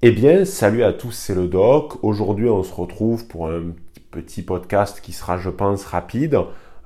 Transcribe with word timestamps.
Eh 0.00 0.12
bien, 0.12 0.44
salut 0.44 0.84
à 0.84 0.92
tous, 0.92 1.10
c'est 1.10 1.34
le 1.34 1.48
doc. 1.48 2.04
Aujourd'hui, 2.04 2.48
on 2.48 2.62
se 2.62 2.72
retrouve 2.72 3.26
pour 3.26 3.48
un 3.48 3.72
petit 4.12 4.42
podcast 4.42 5.00
qui 5.00 5.12
sera, 5.12 5.38
je 5.38 5.50
pense, 5.50 5.84
rapide, 5.86 6.38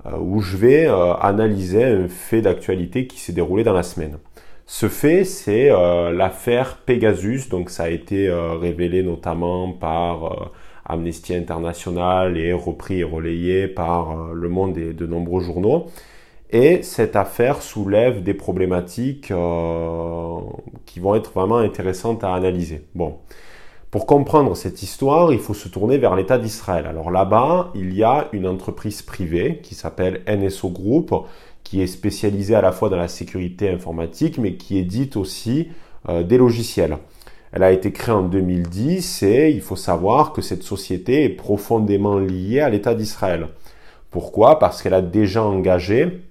euh, 0.07 0.17
où 0.19 0.41
je 0.41 0.57
vais 0.57 0.87
euh, 0.87 1.12
analyser 1.17 1.85
un 1.85 2.09
fait 2.09 2.40
d'actualité 2.40 3.06
qui 3.06 3.21
s'est 3.21 3.35
déroulé 3.35 3.64
dans 3.64 3.75
la 3.75 3.83
semaine. 3.83 4.17
Ce 4.64 4.88
fait, 4.88 5.25
c'est 5.25 5.71
euh, 5.71 6.11
l'affaire 6.11 6.79
Pegasus, 6.87 7.51
donc 7.51 7.69
ça 7.69 7.83
a 7.83 7.88
été 7.90 8.30
révélé 8.30 9.03
notamment 9.03 9.72
par 9.72 10.51
Amnesty 10.87 11.35
International 11.35 12.38
et 12.38 12.54
repris 12.54 13.01
et 13.01 13.04
relayé 13.04 13.69
par 13.69 14.33
Le 14.33 14.49
Monde 14.49 14.79
et 14.79 14.94
de 14.94 15.06
nombreux 15.06 15.42
journaux. 15.42 15.90
Et 16.52 16.82
cette 16.82 17.16
affaire 17.16 17.62
soulève 17.62 18.23
des 18.23 18.34
problématiques 18.34 19.30
euh, 19.30 20.37
qui 20.84 21.01
vont 21.01 21.14
être 21.14 21.32
vraiment 21.32 21.56
intéressantes 21.56 22.24
à 22.24 22.34
analyser. 22.34 22.84
Bon, 22.95 23.16
pour 23.91 24.05
comprendre 24.05 24.55
cette 24.55 24.83
histoire, 24.83 25.33
il 25.33 25.38
faut 25.38 25.55
se 25.55 25.70
tourner 25.70 25.96
vers 25.96 26.15
l'État 26.15 26.37
d'Israël. 26.37 26.84
Alors 26.84 27.10
là-bas, 27.10 27.70
il 27.74 27.95
y 27.95 28.02
a 28.02 28.29
une 28.33 28.46
entreprise 28.46 29.01
privée 29.01 29.60
qui 29.62 29.74
s'appelle 29.74 30.20
NSO 30.29 30.69
Group, 30.69 31.15
qui 31.62 31.80
est 31.80 31.87
spécialisée 31.87 32.55
à 32.55 32.60
la 32.60 32.73
fois 32.73 32.91
dans 32.91 32.96
la 32.96 33.09
sécurité 33.09 33.71
informatique, 33.71 34.37
mais 34.37 34.57
qui 34.57 34.77
édite 34.77 35.16
aussi 35.16 35.69
euh, 36.10 36.23
des 36.23 36.37
logiciels. 36.37 36.98
Elle 37.52 37.62
a 37.62 37.73
été 37.73 37.93
créée 37.93 38.15
en 38.15 38.24
2010 38.24 39.23
et 39.23 39.51
il 39.51 39.62
faut 39.62 39.77
savoir 39.77 40.34
que 40.34 40.43
cette 40.43 40.65
société 40.65 41.24
est 41.24 41.30
profondément 41.30 42.19
liée 42.19 42.60
à 42.60 42.69
l'État 42.69 42.95
d'Israël. 42.95 43.48
Pourquoi? 44.10 44.59
Parce 44.59 44.82
qu'elle 44.82 44.95
a 44.95 45.01
déjà 45.01 45.43
engagé 45.43 46.23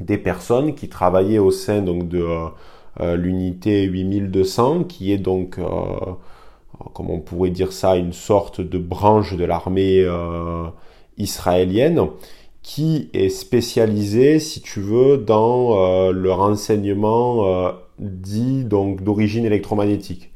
des 0.00 0.18
personnes 0.18 0.74
qui 0.74 0.88
travaillaient 0.88 1.38
au 1.38 1.50
sein 1.50 1.82
de 1.82 2.18
euh, 2.18 2.46
euh, 3.00 3.16
l'unité 3.16 3.84
8200, 3.84 4.84
qui 4.84 5.12
est 5.12 5.18
donc, 5.18 5.58
euh, 5.58 5.64
comme 6.94 7.10
on 7.10 7.20
pourrait 7.20 7.50
dire 7.50 7.72
ça, 7.72 7.96
une 7.96 8.12
sorte 8.12 8.60
de 8.60 8.78
branche 8.78 9.34
de 9.34 9.44
l'armée 9.44 10.06
israélienne, 11.16 12.08
qui 12.62 13.10
est 13.14 13.28
spécialisée, 13.28 14.38
si 14.40 14.60
tu 14.60 14.80
veux, 14.80 15.16
dans 15.18 16.10
le 16.10 16.32
renseignement 16.32 17.72
dit 17.98 18.64
donc 18.64 19.02
d'origine 19.02 19.46
électromagnétique. 19.46 20.32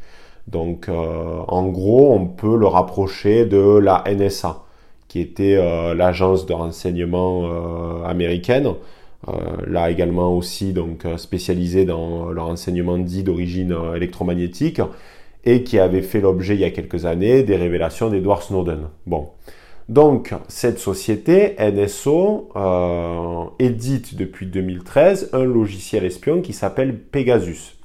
Donc, 0.46 0.88
en 0.88 1.68
gros, 1.68 2.14
on 2.14 2.26
peut 2.26 2.56
le 2.56 2.66
rapprocher 2.66 3.44
de 3.44 3.78
la 3.78 4.04
NSA, 4.06 4.62
qui 5.08 5.20
était 5.20 5.56
l'agence 5.94 6.46
de 6.46 6.54
renseignement 6.54 8.04
américaine, 8.04 8.66
euh, 8.66 8.74
là 9.66 9.90
également 9.90 10.34
aussi 10.36 10.72
donc 10.72 11.04
euh, 11.04 11.16
spécialisé 11.16 11.84
dans 11.84 12.30
le 12.30 12.40
renseignement 12.40 12.98
dit 12.98 13.22
d'origine 13.22 13.72
euh, 13.72 13.94
électromagnétique 13.94 14.80
et 15.44 15.62
qui 15.62 15.78
avait 15.78 16.02
fait 16.02 16.20
l'objet 16.20 16.54
il 16.54 16.60
y 16.60 16.64
a 16.64 16.70
quelques 16.70 17.06
années 17.06 17.42
des 17.42 17.56
révélations 17.56 18.10
d'Edward 18.10 18.42
Snowden. 18.42 18.88
Bon. 19.06 19.28
Donc, 19.88 20.34
cette 20.46 20.78
société, 20.78 21.56
NSO, 21.58 22.50
édite 23.58 24.14
depuis 24.14 24.46
2013 24.46 25.30
un 25.32 25.44
logiciel 25.44 26.04
espion 26.04 26.42
qui 26.42 26.52
s'appelle 26.52 26.96
Pegasus. 26.96 27.78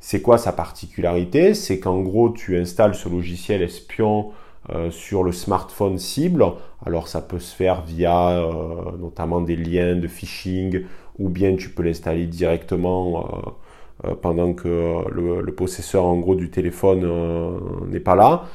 C'est 0.00 0.22
quoi 0.22 0.38
sa 0.38 0.52
particularité? 0.52 1.54
C'est 1.54 1.78
qu'en 1.78 2.00
gros, 2.00 2.30
tu 2.30 2.58
installes 2.58 2.94
ce 2.94 3.08
logiciel 3.08 3.62
espion 3.62 4.32
euh, 4.70 4.90
sur 4.90 5.22
le 5.22 5.30
smartphone 5.30 5.96
cible. 5.96 6.44
Alors 6.84 7.06
ça 7.06 7.20
peut 7.20 7.38
se 7.38 7.54
faire 7.54 7.82
via 7.82 8.30
euh, 8.30 8.96
notamment 8.98 9.40
des 9.40 9.54
liens 9.54 9.94
de 9.94 10.08
phishing 10.08 10.82
ou 11.20 11.28
bien 11.28 11.54
tu 11.54 11.70
peux 11.70 11.84
l'installer 11.84 12.26
directement 12.26 13.54
euh, 14.04 14.14
pendant 14.20 14.54
que 14.54 15.04
le, 15.12 15.54
possesseur 15.54 16.04
en 16.04 16.16
gros 16.16 16.34
du 16.34 16.50
téléphone 16.50 17.08
n'est 17.88 18.00
pas 18.00 18.16
là. 18.16 18.46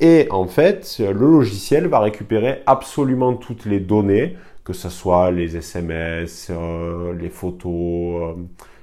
Et 0.00 0.26
en 0.30 0.46
fait, 0.46 0.96
le 0.98 1.12
logiciel 1.12 1.86
va 1.86 2.00
récupérer 2.00 2.62
absolument 2.66 3.34
toutes 3.34 3.64
les 3.64 3.78
données, 3.78 4.36
que 4.64 4.72
ce 4.72 4.90
soit 4.90 5.30
les 5.30 5.56
SMS, 5.56 6.50
les 7.18 7.30
photos, 7.30 8.36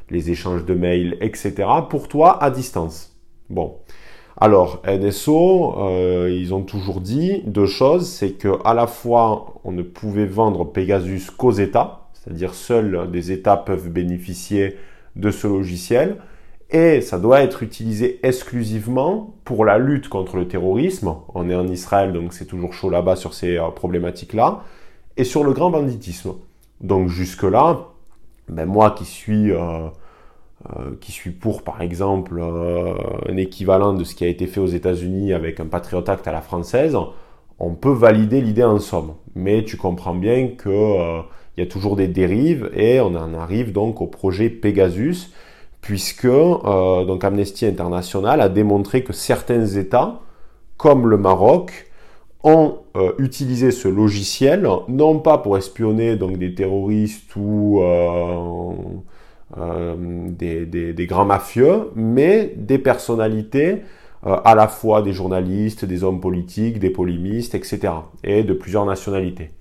les 0.10 0.32
échanges 0.32 0.66
de 0.66 0.74
mails, 0.74 1.18
etc., 1.22 1.68
pour 1.90 2.08
toi 2.08 2.42
à 2.42 2.50
distance. 2.50 3.16
Bon. 3.50 3.76
Alors, 4.42 4.82
NSO, 4.88 5.76
euh, 5.80 6.34
ils 6.34 6.54
ont 6.54 6.62
toujours 6.62 7.02
dit 7.02 7.44
deux 7.46 7.66
choses, 7.66 8.08
c'est 8.08 8.32
que 8.32 8.58
à 8.64 8.74
la 8.74 8.88
fois 8.88 9.56
on 9.66 9.74
ne 9.74 9.82
pouvait 9.82 10.26
vendre 10.26 10.64
Pegasus 10.64 11.30
qu'aux 11.30 11.52
États, 11.52 12.08
c'est-à-dire 12.14 12.54
seuls 12.54 13.12
des 13.12 13.34
États 13.34 13.58
peuvent 13.58 13.90
bénéficier 13.90 14.78
de 15.18 15.30
ce 15.30 15.46
logiciel, 15.46 16.16
et 16.70 17.02
ça 17.02 17.20
doit 17.20 17.42
être 17.42 17.64
utilisé 17.64 18.22
exclusivement 18.24 19.36
pour 19.44 19.66
la 19.66 19.78
lutte 19.78 20.08
contre 20.08 20.38
le 20.38 20.48
terrorisme. 20.48 21.16
On 21.34 21.50
est 21.50 21.56
en 21.56 21.68
Israël, 21.68 22.14
donc 22.14 22.32
c'est 22.32 22.46
toujours 22.46 22.72
chaud 22.74 22.90
là-bas 22.90 23.18
sur 23.18 23.34
ces 23.34 23.58
euh, 23.58 23.70
problématiques-là, 23.72 24.64
et 25.18 25.26
sur 25.26 25.44
le 25.44 25.52
grand 25.52 25.70
banditisme. 25.70 26.36
Donc 26.80 27.10
jusque-là, 27.10 27.88
ben 28.48 28.66
moi 28.66 28.92
qui 28.92 29.04
suis 29.04 29.52
euh, 29.52 29.90
euh, 30.68 30.92
qui 31.00 31.14
suis 31.14 31.32
pour, 31.32 31.64
par 31.64 31.82
exemple, 31.82 32.38
euh, 32.38 32.94
un 33.30 33.38
équivalent 33.38 33.94
de 33.94 34.04
ce 34.04 34.14
qui 34.14 34.26
a 34.26 34.28
été 34.28 34.46
fait 34.46 34.60
aux 34.60 34.68
États-Unis 34.68 35.32
avec 35.32 35.62
un 35.62 35.66
Patriot 35.68 36.04
Act 36.06 36.28
à 36.28 36.34
la 36.34 36.42
française, 36.42 36.98
on 37.60 37.76
peut 37.76 37.94
valider 37.94 38.42
l'idée 38.42 38.66
en 38.66 38.80
somme. 38.80 39.14
Mais 39.36 39.64
tu 39.64 39.78
comprends 39.78 40.16
bien 40.16 40.50
qu'il 40.50 40.72
euh, 40.72 41.22
y 41.58 41.62
a 41.62 41.66
toujours 41.66 41.96
des 41.96 42.10
dérives 42.10 42.70
et 42.76 43.00
on 43.00 43.16
en 43.16 43.34
arrive 43.36 43.72
donc 43.72 44.02
au 44.02 44.08
projet 44.08 44.50
Pegasus, 44.50 45.32
puisque 45.80 46.28
donc 46.28 47.24
Amnesty 47.24 47.66
International 47.66 48.42
a 48.42 48.50
démontré 48.50 49.06
que 49.06 49.14
certains 49.14 49.66
États, 49.66 50.20
comme 50.76 51.08
le 51.08 51.18
Maroc, 51.18 51.90
ont 52.44 52.80
utilisé 53.18 53.72
ce 53.72 53.88
logiciel, 53.88 54.68
non 54.90 55.20
pas 55.20 55.38
pour 55.38 55.58
espionner 55.58 56.18
donc 56.18 56.38
des 56.38 56.54
terroristes 56.54 57.34
ou 57.38 57.82
euh, 57.82 58.74
des, 59.58 60.66
des, 60.66 61.06
grands 61.08 61.26
mafieux, 61.26 61.90
mais 61.96 62.54
des 62.56 62.78
personnalités 62.78 63.82
euh, 64.28 64.36
à 64.44 64.54
la 64.54 64.68
fois 64.68 65.02
des 65.02 65.14
journalistes, 65.14 65.86
des 65.86 66.04
hommes 66.04 66.20
politiques, 66.20 66.80
des 66.80 66.90
polémistes, 66.90 67.56
etc. 67.56 67.94
et 68.24 68.44
de 68.44 68.54
plusieurs 68.54 68.86
nationalités. 68.86 69.52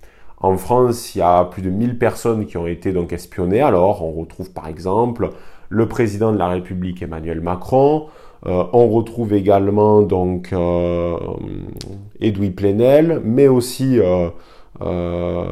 En 0.41 0.57
France, 0.57 1.15
il 1.15 1.19
y 1.19 1.21
a 1.21 1.45
plus 1.45 1.61
de 1.61 1.69
1000 1.69 1.97
personnes 1.97 2.45
qui 2.45 2.57
ont 2.57 2.67
été 2.67 2.91
donc 2.91 3.13
espionnées. 3.13 3.61
Alors, 3.61 4.03
on 4.03 4.11
retrouve 4.11 4.51
par 4.51 4.67
exemple 4.67 5.29
le 5.69 5.87
président 5.87 6.33
de 6.33 6.37
la 6.37 6.49
République 6.49 7.01
Emmanuel 7.01 7.39
Macron. 7.39 8.07
Euh, 8.45 8.63
on 8.73 8.89
retrouve 8.89 9.33
également 9.33 10.01
donc 10.01 10.51
euh, 10.53 11.17
Edoui 12.21 12.51
Plenel, 12.51 13.21
mais 13.23 13.47
aussi 13.47 13.99
euh, 13.99 14.29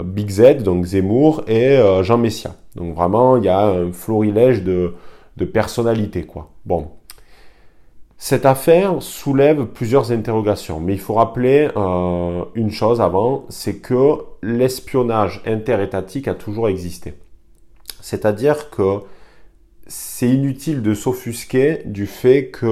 Big 0.03 0.29
Z, 0.29 0.63
donc 0.63 0.85
Zemmour, 0.85 1.44
et 1.47 1.78
euh, 1.78 2.03
Jean 2.03 2.17
Messia. 2.17 2.55
Donc 2.75 2.95
vraiment, 2.95 3.38
il 3.38 3.44
y 3.44 3.50
a 3.50 3.67
un 3.67 3.91
florilège 3.91 4.63
de, 4.63 4.94
de 5.38 5.45
personnalités, 5.45 6.23
quoi. 6.23 6.50
Bon. 6.66 6.91
Cette 8.19 8.47
affaire 8.47 9.01
soulève 9.01 9.66
plusieurs 9.66 10.11
interrogations, 10.11 10.79
mais 10.79 10.94
il 10.94 11.00
faut 11.00 11.13
rappeler 11.13 11.69
euh, 11.78 12.45
une 12.55 12.72
chose 12.72 13.00
avant, 13.00 13.45
c'est 13.50 13.78
que 13.78 14.17
l'espionnage 14.41 15.44
interétatique 15.45 16.28
a 16.28 16.34
toujours 16.34 16.67
existé. 16.67 17.13
C'est-à-dire 18.01 18.72
que 18.72 19.01
c'est 19.85 20.29
inutile 20.29 20.81
de 20.81 20.95
s'offusquer 20.95 21.84
du 21.85 22.07
fait 22.07 22.49
que 22.49 22.66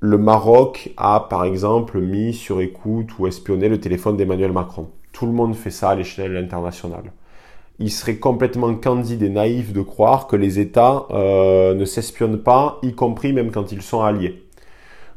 le 0.00 0.18
Maroc 0.18 0.90
a 0.96 1.20
par 1.20 1.44
exemple 1.44 2.00
mis 2.00 2.34
sur 2.34 2.60
écoute 2.60 3.18
ou 3.18 3.26
espionné 3.26 3.68
le 3.68 3.80
téléphone 3.80 4.16
d'Emmanuel 4.16 4.52
Macron. 4.52 4.88
Tout 5.12 5.26
le 5.26 5.32
monde 5.32 5.54
fait 5.54 5.70
ça 5.70 5.90
à 5.90 5.94
l'échelle 5.94 6.36
internationale. 6.36 7.12
Il 7.78 7.90
serait 7.90 8.16
complètement 8.16 8.74
candide 8.74 9.22
et 9.22 9.28
naïf 9.28 9.72
de 9.72 9.82
croire 9.82 10.26
que 10.26 10.36
les 10.36 10.58
États 10.58 11.06
euh, 11.10 11.74
ne 11.74 11.84
s'espionnent 11.84 12.42
pas, 12.42 12.78
y 12.82 12.92
compris 12.92 13.32
même 13.32 13.50
quand 13.50 13.72
ils 13.72 13.82
sont 13.82 14.02
alliés. 14.02 14.42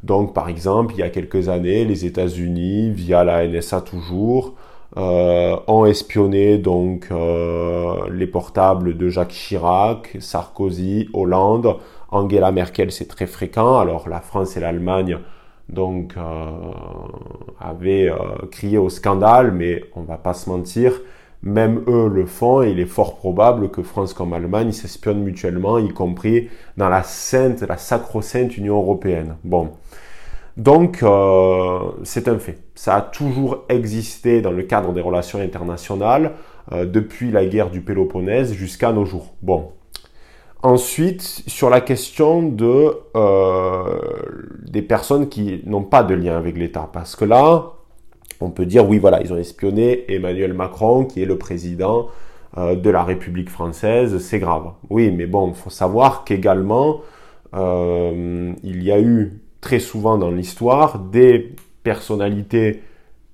Donc 0.02 0.32
par 0.32 0.48
exemple, 0.48 0.94
il 0.94 1.00
y 1.00 1.02
a 1.02 1.10
quelques 1.10 1.48
années, 1.50 1.84
les 1.84 2.06
États-Unis, 2.06 2.90
via 2.90 3.22
la 3.24 3.46
NSA 3.46 3.82
toujours, 3.82 4.54
euh, 4.96 5.56
ont 5.68 5.84
espionné 5.84 6.58
donc 6.58 7.08
euh, 7.10 8.08
les 8.10 8.26
portables 8.26 8.96
de 8.96 9.08
Jacques 9.08 9.28
Chirac, 9.28 10.16
Sarkozy, 10.20 11.08
Hollande, 11.12 11.76
Angela 12.10 12.52
Merkel, 12.52 12.90
c'est 12.90 13.06
très 13.06 13.26
fréquent. 13.26 13.78
Alors 13.78 14.08
la 14.08 14.20
France 14.20 14.56
et 14.56 14.60
l'Allemagne 14.60 15.18
donc 15.68 16.14
euh, 16.16 16.50
avaient 17.60 18.10
euh, 18.10 18.16
crié 18.50 18.78
au 18.78 18.88
scandale, 18.88 19.52
mais 19.52 19.84
on 19.94 20.02
va 20.02 20.18
pas 20.18 20.34
se 20.34 20.50
mentir, 20.50 21.00
même 21.42 21.82
eux 21.86 22.08
le 22.08 22.26
font 22.26 22.62
et 22.62 22.70
il 22.70 22.80
est 22.80 22.86
fort 22.86 23.16
probable 23.16 23.70
que 23.70 23.82
France 23.82 24.12
comme 24.12 24.32
Allemagne 24.32 24.72
s'espionnent 24.72 25.22
mutuellement, 25.22 25.78
y 25.78 25.90
compris 25.90 26.48
dans 26.76 26.88
la 26.88 27.02
sainte, 27.02 27.62
la 27.62 27.76
sacro-sainte 27.76 28.56
Union 28.56 28.76
européenne. 28.76 29.36
Bon. 29.44 29.70
Donc, 30.56 31.02
euh, 31.02 31.78
c'est 32.02 32.28
un 32.28 32.38
fait. 32.38 32.58
Ça 32.74 32.96
a 32.96 33.00
toujours 33.00 33.64
existé 33.68 34.42
dans 34.42 34.50
le 34.50 34.64
cadre 34.64 34.92
des 34.92 35.00
relations 35.00 35.38
internationales 35.38 36.32
depuis 36.70 37.32
la 37.32 37.46
guerre 37.46 37.70
du 37.70 37.80
Péloponnèse 37.80 38.52
jusqu'à 38.52 38.92
nos 38.92 39.04
jours. 39.04 39.34
Bon, 39.42 39.72
Ensuite, 40.62 41.22
sur 41.46 41.70
la 41.70 41.80
question 41.80 42.42
de 42.42 42.92
euh, 43.16 43.98
des 44.62 44.82
personnes 44.82 45.30
qui 45.30 45.62
n'ont 45.64 45.84
pas 45.84 46.02
de 46.02 46.14
lien 46.14 46.36
avec 46.36 46.58
l'État. 46.58 46.88
Parce 46.92 47.16
que 47.16 47.24
là, 47.24 47.72
on 48.40 48.50
peut 48.50 48.66
dire, 48.66 48.86
oui, 48.86 48.98
voilà, 48.98 49.22
ils 49.22 49.32
ont 49.32 49.38
espionné 49.38 50.12
Emmanuel 50.12 50.52
Macron, 50.52 51.06
qui 51.06 51.22
est 51.22 51.26
le 51.26 51.38
président 51.38 52.08
euh, 52.58 52.76
de 52.76 52.90
la 52.90 53.02
République 53.04 53.48
française, 53.48 54.18
c'est 54.18 54.38
grave. 54.38 54.72
Oui, 54.90 55.10
mais 55.10 55.26
bon, 55.26 55.48
il 55.48 55.54
faut 55.54 55.70
savoir 55.70 56.24
qu'également, 56.24 57.00
euh, 57.54 58.52
il 58.62 58.82
y 58.82 58.92
a 58.92 59.00
eu 59.00 59.40
très 59.62 59.78
souvent 59.78 60.18
dans 60.18 60.30
l'histoire 60.30 60.98
des 60.98 61.54
personnalités 61.82 62.82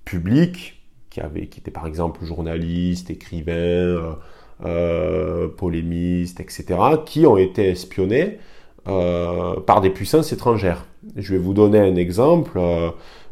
publiques 0.05 0.81
qui, 1.11 1.20
avaient, 1.20 1.46
qui 1.46 1.58
étaient 1.58 1.73
par 1.73 1.88
exemple 1.88 2.25
journalistes, 2.25 3.11
écrivains, 3.11 4.17
euh, 4.64 5.49
polémistes, 5.49 6.41
etc., 6.41 6.64
qui 7.05 7.26
ont 7.26 7.37
été 7.37 7.69
espionnés 7.69 8.38
par 8.85 9.81
des 9.81 9.91
puissances 9.91 10.32
étrangères. 10.32 10.87
Je 11.17 11.32
vais 11.32 11.41
vous 11.41 11.55
donner 11.55 11.81
un 11.81 11.97
exemple 11.97 12.61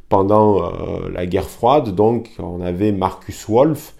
pendant 0.08 0.62
euh, 0.62 1.10
la 1.12 1.26
guerre 1.26 1.48
froide, 1.48 1.94
donc 1.94 2.30
on 2.38 2.60
avait 2.60 2.92
Marcus 2.92 3.48
Wolf, 3.48 3.94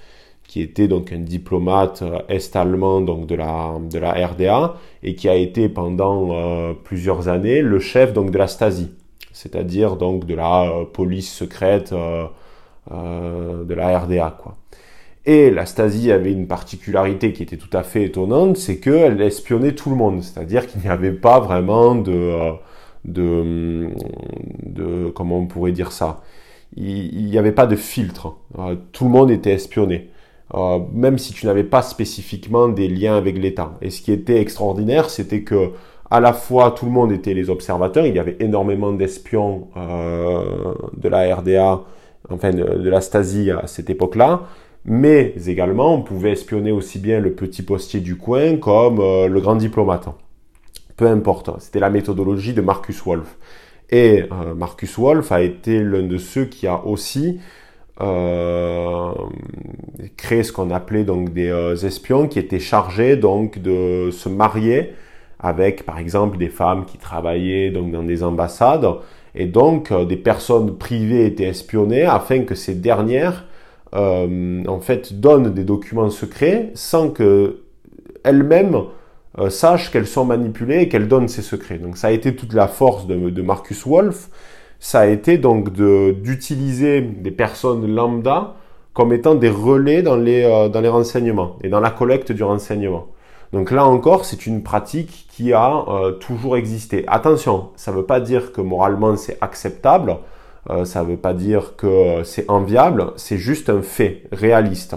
qui 0.47 0.61
était 0.61 0.87
donc 0.87 1.13
un 1.13 1.19
diplomate 1.19 2.03
euh, 2.03 2.21
est-allemand 2.29 3.01
donc 3.01 3.27
de 3.27 3.35
la, 3.35 3.75
de 3.91 3.99
la 3.99 4.13
RDA 4.27 4.77
et 5.03 5.15
qui 5.15 5.29
a 5.29 5.35
été 5.35 5.69
pendant 5.69 6.29
euh, 6.31 6.73
plusieurs 6.85 7.29
années 7.29 7.63
le 7.63 7.81
chef 7.81 8.13
donc 8.13 8.31
de 8.31 8.39
la 8.39 8.47
Stasi, 8.47 8.93
c'est-à-dire 9.33 9.97
donc 9.97 10.25
de 10.27 10.35
la 10.35 10.71
police 10.93 11.33
secrète 11.33 11.93
de 11.93 13.75
la 13.75 13.99
RDA 13.99 14.39
quoi. 14.41 14.57
Et 15.27 15.51
la 15.51 15.65
Stasi 15.67 16.13
avait 16.13 16.33
une 16.33 16.47
particularité 16.47 17.33
qui 17.33 17.43
était 17.43 17.57
tout 17.57 17.75
à 17.75 17.83
fait 17.83 18.05
étonnante, 18.05 18.59
c'est 18.59 18.79
qu'elle 18.79 19.21
espionnait 19.23 19.73
tout 19.75 19.89
le 19.91 19.97
monde, 19.97 20.23
c'est-à-dire 20.23 20.67
qu'il 20.67 20.83
n'y 20.83 20.89
avait 20.89 21.13
pas 21.13 21.41
vraiment 21.41 21.95
de 21.95 22.53
de, 23.05 23.89
de 24.63 25.11
comment 25.15 25.39
on 25.39 25.47
pourrait 25.47 25.73
dire 25.73 25.93
ça? 25.93 26.23
Il 26.77 27.27
n'y 27.27 27.39
avait 27.39 27.53
pas 27.53 27.67
de 27.67 27.77
filtre. 27.77 28.37
Euh, 28.59 28.77
tout 28.93 29.05
le 29.05 29.11
monde 29.11 29.31
était 29.31 29.53
espionné. 29.53 30.11
Euh, 30.55 30.81
même 30.93 31.19
si 31.19 31.33
tu 31.33 31.47
n'avais 31.47 31.65
pas 31.65 31.83
spécifiquement 31.83 32.69
des 32.69 32.89
liens 32.89 33.17
avec 33.17 33.39
l'État. 33.39 33.75
Et 33.81 33.91
ce 33.91 34.03
qui 34.03 34.13
était 34.13 34.41
extraordinaire, 34.41 35.11
c'était 35.11 35.43
que 35.43 35.71
à 36.11 36.21
la 36.21 36.33
fois 36.33 36.73
tout 36.73 36.85
le 36.85 36.93
monde 36.93 37.13
était 37.13 37.35
les 37.35 37.49
observateurs, 37.51 38.07
il 38.07 38.15
y 38.15 38.19
avait 38.19 38.37
énormément 38.41 38.93
d'espions 38.93 39.69
euh, 39.77 40.75
de 40.97 41.09
la 41.09 41.35
RDA, 41.35 41.83
enfin 42.31 42.51
de, 42.51 42.63
de 42.63 42.91
la 42.91 43.01
Stasi 43.01 43.51
à 43.51 43.67
cette 43.67 43.91
époque-là, 43.91 44.43
mais 44.85 45.35
également 45.47 45.95
on 45.95 46.03
pouvait 46.03 46.33
espionner 46.33 46.73
aussi 46.73 46.99
bien 46.99 47.21
le 47.21 47.33
petit 47.33 47.63
postier 47.63 48.01
du 48.01 48.17
coin 48.17 48.57
comme 48.57 48.99
le 48.99 49.41
grand 49.41 49.57
diplomate 49.57 50.09
peu 50.97 51.07
importe. 51.07 51.51
C'était 51.59 51.81
la 51.81 51.91
méthodologie 51.91 52.55
de 52.55 52.61
Marcus 52.61 53.03
Wolf. 53.05 53.37
Et 53.91 54.23
euh, 54.23 54.55
Marcus 54.55 54.99
Wolf 54.99 55.31
a 55.33 55.43
été 55.43 55.81
l'un 55.81 56.03
de 56.03 56.19
ceux 56.19 56.47
qui 56.47 56.67
a 56.67 56.85
aussi 56.85 57.41
euh, 58.01 59.13
créé 60.17 60.43
ce 60.43 60.53
qu'on 60.53 60.71
appelait 60.71 61.05
donc 61.05 61.33
des 61.33 61.49
euh, 61.49 61.77
espions 61.77 62.27
qui 62.27 62.39
étaient 62.39 62.59
chargés 62.59 63.17
donc 63.17 63.61
de 63.61 64.11
se 64.11 64.29
marier 64.29 64.95
avec 65.39 65.85
par 65.85 65.99
exemple 65.99 66.39
des 66.39 66.49
femmes 66.49 66.87
qui 66.87 66.99
travaillaient 66.99 67.71
donc 67.71 67.93
dans 67.93 68.03
des 68.03 68.25
ambassades 68.25 68.87
et 69.37 69.47
donc 69.47 69.93
des 69.93 70.17
personnes 70.17 70.77
privées 70.77 71.27
étaient 71.27 71.45
espionnées 71.45 72.05
afin 72.05 72.41
que 72.41 72.57
ces 72.57 72.75
dernières 72.75 73.45
en 73.95 74.81
fait 74.81 75.21
donnent 75.21 75.55
des 75.55 75.65
documents 75.65 76.11
secrets 76.11 76.71
sans 76.75 77.11
que 77.11 77.61
elles-mêmes 78.25 78.85
euh, 79.39 79.51
sachent 79.51 79.91
qu'elles 79.91 80.07
sont 80.07 80.25
manipulées 80.25 80.83
et 80.83 80.89
qu'elles 80.89 81.09
donnent 81.09 81.29
ses 81.29 81.43
secrets. 81.43 81.79
Donc 81.79 81.97
ça 81.97 82.09
a 82.09 82.11
été 82.11 82.37
toute 82.37 82.53
la 82.53 82.69
force 82.69 83.07
de, 83.07 83.43
Marcus 83.43 83.85
Wolf. 83.87 84.29
Ça 84.79 85.01
a 85.01 85.07
été 85.07 85.39
donc 85.39 85.73
d'utiliser 85.73 87.01
des 87.01 87.31
personnes 87.31 87.95
lambda 87.95 88.55
comme 88.93 89.13
étant 89.13 89.35
des 89.35 89.51
relais 89.51 90.03
dans 90.03 90.17
les, 90.17 90.45
euh, 90.45 90.69
dans 90.69 90.81
les 90.81 90.89
renseignements 90.89 91.57
et 91.65 91.69
dans 91.69 91.81
la 91.81 91.91
collecte 91.91 92.31
du 92.31 92.45
renseignement. 92.45 93.09
Donc 93.53 93.73
là 93.73 93.85
encore, 93.87 94.25
c'est 94.25 94.47
une 94.47 94.63
pratique 94.63 95.27
qui 95.31 95.53
a 95.53 95.85
euh, 95.89 96.13
toujours 96.13 96.57
existé. 96.57 97.05
Attention, 97.09 97.71
ça 97.75 97.91
ne 97.91 97.97
veut 97.97 98.05
pas 98.05 98.21
dire 98.21 98.53
que 98.53 98.61
moralement 98.61 99.17
c'est 99.17 99.39
acceptable, 99.41 100.19
ça 100.85 101.03
ne 101.03 101.09
veut 101.09 101.17
pas 101.17 101.35
dire 101.35 101.77
que 101.77 102.23
c'est 102.25 102.51
enviable, 102.51 103.13
c'est 103.17 103.39
juste 103.39 103.69
un 103.69 103.83
fait 103.83 104.23
réaliste. 104.33 104.97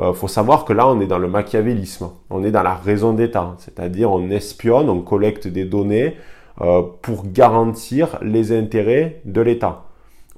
Euh, 0.00 0.12
faut 0.12 0.28
savoir 0.28 0.64
que 0.64 0.72
là, 0.72 0.88
on 0.88 1.00
est 1.00 1.06
dans 1.06 1.18
le 1.18 1.28
machiavélisme, 1.28 2.10
on 2.30 2.44
est 2.44 2.50
dans 2.50 2.62
la 2.62 2.74
raison 2.74 3.12
d'État, 3.12 3.54
c'est-à-dire 3.58 4.10
on 4.10 4.30
espionne, 4.30 4.88
on 4.88 5.02
collecte 5.02 5.48
des 5.48 5.66
données 5.66 6.16
euh, 6.62 6.82
pour 7.02 7.26
garantir 7.26 8.18
les 8.22 8.56
intérêts 8.56 9.20
de 9.26 9.40
l'État. 9.42 9.84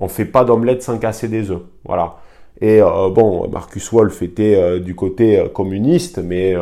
On 0.00 0.08
fait 0.08 0.24
pas 0.24 0.44
d'omelette 0.44 0.82
sans 0.82 0.98
casser 0.98 1.28
des 1.28 1.52
œufs, 1.52 1.62
voilà. 1.84 2.16
Et 2.60 2.82
euh, 2.82 3.10
bon, 3.10 3.48
Marcus 3.48 3.92
Wolf 3.92 4.22
était 4.22 4.80
du 4.80 4.96
côté 4.96 5.44
communiste, 5.52 6.18
mais 6.18 6.54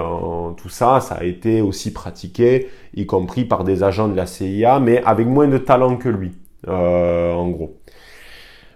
tout 0.58 0.68
ça, 0.68 1.00
ça 1.00 1.16
a 1.16 1.24
été 1.24 1.62
aussi 1.62 1.92
pratiqué, 1.92 2.68
y 2.94 3.06
compris 3.06 3.44
par 3.46 3.64
des 3.64 3.82
agents 3.82 4.08
de 4.08 4.16
la 4.16 4.26
CIA, 4.26 4.80
mais 4.80 5.02
avec 5.04 5.26
moins 5.26 5.48
de 5.48 5.58
talent 5.58 5.96
que 5.96 6.10
lui, 6.10 6.32
en 6.68 7.48
gros. 7.48 7.81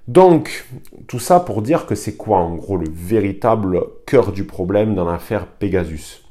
Donc, 0.09 0.67
tout 1.09 1.19
ça 1.19 1.41
pour 1.41 1.63
dire 1.63 1.85
que 1.87 1.97
c'est 1.97 2.17
quoi 2.17 2.39
en 2.39 2.55
gros 2.55 2.77
le 2.77 2.89
véritable 2.89 3.83
cœur 4.07 4.33
du 4.33 4.45
problème 4.45 4.95
dans 4.95 5.05
l'affaire 5.05 5.47
Pegasus? 5.47 6.23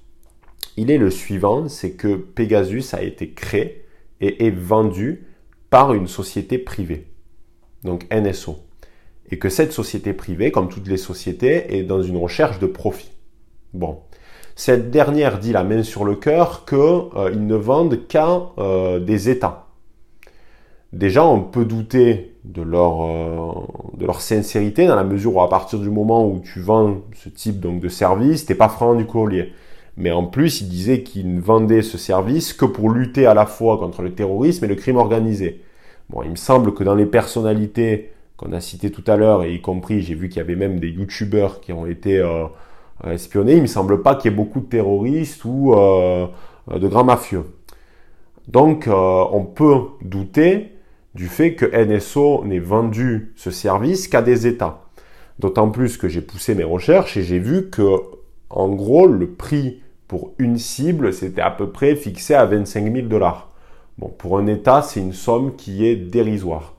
Il 0.78 0.92
est 0.92 0.98
le 0.98 1.10
suivant, 1.10 1.68
c'est 1.68 1.92
que 1.92 2.16
Pegasus 2.16 2.94
a 2.94 3.02
été 3.02 3.32
créé 3.32 3.86
et 4.22 4.46
est 4.46 4.56
vendu 4.56 5.28
par 5.70 5.94
une 5.94 6.08
société 6.08 6.58
privée, 6.58 7.08
donc 7.84 8.08
NSO. 8.14 8.58
Et 9.30 9.40
que 9.40 9.50
cette 9.50 9.74
société 9.74 10.14
privée, 10.14 10.52
comme 10.52 10.70
toutes 10.70 10.88
les 10.88 10.98
sociétés, 10.98 11.76
est 11.76 11.84
dans 11.84 12.02
une 12.02 12.18
recherche 12.18 12.60
de 12.60 12.68
profit. 12.68 13.12
Bon. 13.74 14.00
Cette 14.56 14.90
dernière 14.90 15.40
dit 15.40 15.52
la 15.52 15.66
main 15.66 15.84
sur 15.84 16.06
le 16.06 16.16
cœur 16.16 16.66
qu'ils 16.66 16.78
euh, 16.78 17.36
ne 17.36 17.56
vendent 17.56 18.08
qu'à 18.08 18.42
euh, 18.58 19.00
des 19.00 19.30
États. 19.30 19.65
Déjà, 20.96 21.26
on 21.26 21.42
peut 21.42 21.66
douter 21.66 22.38
de 22.46 22.62
leur, 22.62 23.04
euh, 23.04 23.98
de 23.98 24.06
leur 24.06 24.22
sincérité 24.22 24.88
dans 24.88 24.96
la 24.96 25.04
mesure 25.04 25.36
où 25.36 25.42
à 25.42 25.50
partir 25.50 25.78
du 25.80 25.90
moment 25.90 26.26
où 26.26 26.40
tu 26.40 26.62
vends 26.62 27.00
ce 27.14 27.28
type 27.28 27.60
donc, 27.60 27.82
de 27.82 27.90
service, 27.90 28.46
t'es 28.46 28.56
pas 28.56 28.70
franc 28.70 28.96
du 28.96 29.06
collier. 29.06 29.52
Mais 29.98 30.12
en 30.12 30.24
plus, 30.24 30.62
il 30.62 30.70
disait 30.70 31.04
qu'il 31.04 31.36
ne 31.36 31.42
vendait 31.42 31.82
ce 31.82 31.98
service 31.98 32.54
que 32.54 32.64
pour 32.64 32.90
lutter 32.90 33.26
à 33.26 33.34
la 33.34 33.46
fois 33.46 33.78
contre 33.78 34.04
le 34.04 34.14
terrorisme 34.14 34.64
et 34.64 34.68
le 34.70 34.76
crime 34.76 34.96
organisé. 34.96 35.62
Bon, 36.10 36.24
il 36.24 36.32
me 36.32 36.38
semble 36.38 36.74
que 36.74 36.86
dans 36.86 36.96
les 36.96 37.06
personnalités 37.06 38.14
qu'on 38.38 38.54
a 38.54 38.62
citées 38.62 38.90
tout 38.90 39.04
à 39.06 39.18
l'heure, 39.18 39.44
et 39.44 39.54
y 39.54 39.60
compris, 39.60 40.02
j'ai 40.02 40.16
vu 40.16 40.30
qu'il 40.30 40.38
y 40.38 40.42
avait 40.42 40.56
même 40.56 40.80
des 40.80 40.90
youtubeurs 40.90 41.60
qui 41.60 41.74
ont 41.74 41.86
été 41.86 42.20
euh, 42.20 42.46
espionnés, 43.06 43.58
il 43.58 43.64
me 43.64 43.68
semble 43.68 44.02
pas 44.02 44.16
qu'il 44.16 44.32
y 44.32 44.34
ait 44.34 44.38
beaucoup 44.38 44.62
de 44.62 44.68
terroristes 44.68 45.44
ou 45.44 45.74
euh, 45.74 46.26
de 46.74 46.88
grands 46.88 47.04
mafieux. 47.04 47.44
Donc, 48.48 48.88
on 48.88 49.44
peut 49.44 49.80
douter 50.02 50.75
du 51.16 51.28
fait 51.28 51.56
que 51.56 51.66
NSO 51.66 52.44
n'ait 52.46 52.60
vendu 52.60 53.34
ce 53.36 53.50
service 53.50 54.08
qu'à 54.08 54.22
des 54.22 54.48
États. 54.48 54.82
D'autant 55.40 55.70
plus 55.70 55.98
que 55.98 56.10
j'ai 56.10 56.22
poussé 56.22 56.56
mes 56.56 56.64
recherches 56.64 57.18
et 57.18 57.24
j'ai 57.24 57.40
vu 57.40 57.70
que, 57.70 58.02
en 58.50 58.70
gros, 58.70 59.08
le 59.08 59.32
prix 59.32 59.82
pour 60.08 60.34
une 60.38 60.58
cible, 60.58 61.14
c'était 61.14 61.42
à 61.42 61.52
peu 61.52 61.72
près 61.72 61.96
fixé 61.96 62.36
à 62.36 62.46
25 62.46 62.94
000 62.94 63.08
dollars. 63.08 63.52
Bon, 63.98 64.10
pour 64.10 64.38
un 64.38 64.46
État, 64.46 64.82
c'est 64.82 65.00
une 65.00 65.14
somme 65.14 65.56
qui 65.56 65.88
est 65.88 65.96
dérisoire. 65.96 66.76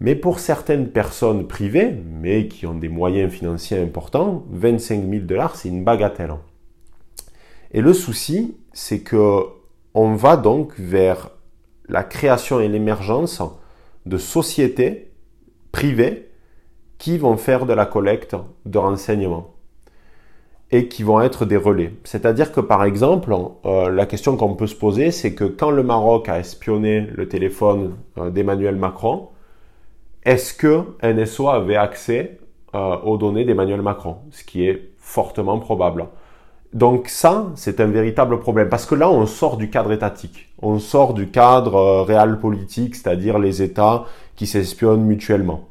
Mais 0.00 0.16
pour 0.16 0.40
certaines 0.40 0.88
personnes 0.88 1.46
privées, 1.46 1.94
mais 2.20 2.48
qui 2.48 2.66
ont 2.66 2.74
des 2.74 2.88
moyens 2.88 3.32
financiers 3.32 3.78
importants, 3.78 4.44
25 4.50 5.08
000 5.08 5.22
dollars, 5.24 5.54
c'est 5.54 5.68
une 5.68 5.84
bagatelle. 5.84 6.34
Et 7.72 7.80
le 7.80 7.92
souci, 7.92 8.56
c'est 8.72 9.00
que 9.00 9.42
on 9.94 10.16
va 10.16 10.36
donc 10.36 10.74
vers 10.76 11.30
la 11.88 12.02
création 12.02 12.60
et 12.60 12.68
l'émergence 12.68 13.42
de 14.06 14.18
sociétés 14.18 15.12
privées 15.72 16.30
qui 16.98 17.18
vont 17.18 17.36
faire 17.36 17.66
de 17.66 17.72
la 17.72 17.86
collecte 17.86 18.36
de 18.64 18.78
renseignements 18.78 19.54
et 20.70 20.88
qui 20.88 21.02
vont 21.02 21.20
être 21.20 21.44
des 21.44 21.56
relais. 21.56 21.92
C'est-à-dire 22.04 22.50
que 22.50 22.60
par 22.60 22.84
exemple, 22.84 23.34
euh, 23.64 23.90
la 23.90 24.06
question 24.06 24.36
qu'on 24.36 24.54
peut 24.54 24.66
se 24.66 24.74
poser, 24.74 25.10
c'est 25.10 25.34
que 25.34 25.44
quand 25.44 25.70
le 25.70 25.82
Maroc 25.82 26.28
a 26.28 26.38
espionné 26.38 27.00
le 27.12 27.28
téléphone 27.28 27.96
euh, 28.18 28.30
d'Emmanuel 28.30 28.76
Macron, 28.76 29.28
est-ce 30.24 30.54
que 30.54 30.84
NSO 31.02 31.48
avait 31.48 31.76
accès 31.76 32.38
euh, 32.74 32.96
aux 33.00 33.18
données 33.18 33.44
d'Emmanuel 33.44 33.82
Macron? 33.82 34.16
Ce 34.30 34.42
qui 34.42 34.66
est 34.66 34.90
fortement 34.98 35.58
probable. 35.58 36.06
Donc 36.74 37.08
ça, 37.08 37.52
c'est 37.54 37.80
un 37.80 37.86
véritable 37.86 38.40
problème 38.40 38.68
parce 38.68 38.84
que 38.84 38.96
là, 38.96 39.08
on 39.08 39.26
sort 39.26 39.56
du 39.56 39.70
cadre 39.70 39.92
étatique, 39.92 40.48
on 40.60 40.80
sort 40.80 41.14
du 41.14 41.28
cadre 41.28 41.76
euh, 42.10 42.34
politique, 42.34 42.96
c'est-à-dire 42.96 43.38
les 43.38 43.62
États 43.62 44.06
qui 44.34 44.48
s'espionnent 44.48 45.04
mutuellement. 45.04 45.68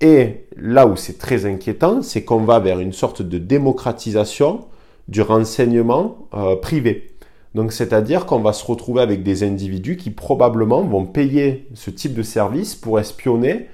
Et 0.00 0.46
là 0.56 0.86
où 0.86 0.94
c'est 0.94 1.18
très 1.18 1.44
inquiétant, 1.44 2.02
c'est 2.02 2.22
qu'on 2.22 2.44
va 2.44 2.60
vers 2.60 2.78
une 2.78 2.92
sorte 2.92 3.20
de 3.20 3.38
démocratisation 3.38 4.66
du 5.08 5.22
renseignement 5.22 6.28
euh, 6.34 6.54
privé. 6.54 7.10
Donc 7.56 7.72
c'est-à-dire 7.72 8.26
qu'on 8.26 8.40
va 8.40 8.52
se 8.52 8.64
retrouver 8.64 9.02
avec 9.02 9.24
des 9.24 9.42
individus 9.42 9.96
qui 9.96 10.10
probablement 10.10 10.82
vont 10.82 11.06
payer 11.06 11.66
ce 11.74 11.90
type 11.90 12.14
de 12.14 12.22
service 12.22 12.76
pour 12.76 13.00
espionner 13.00 13.66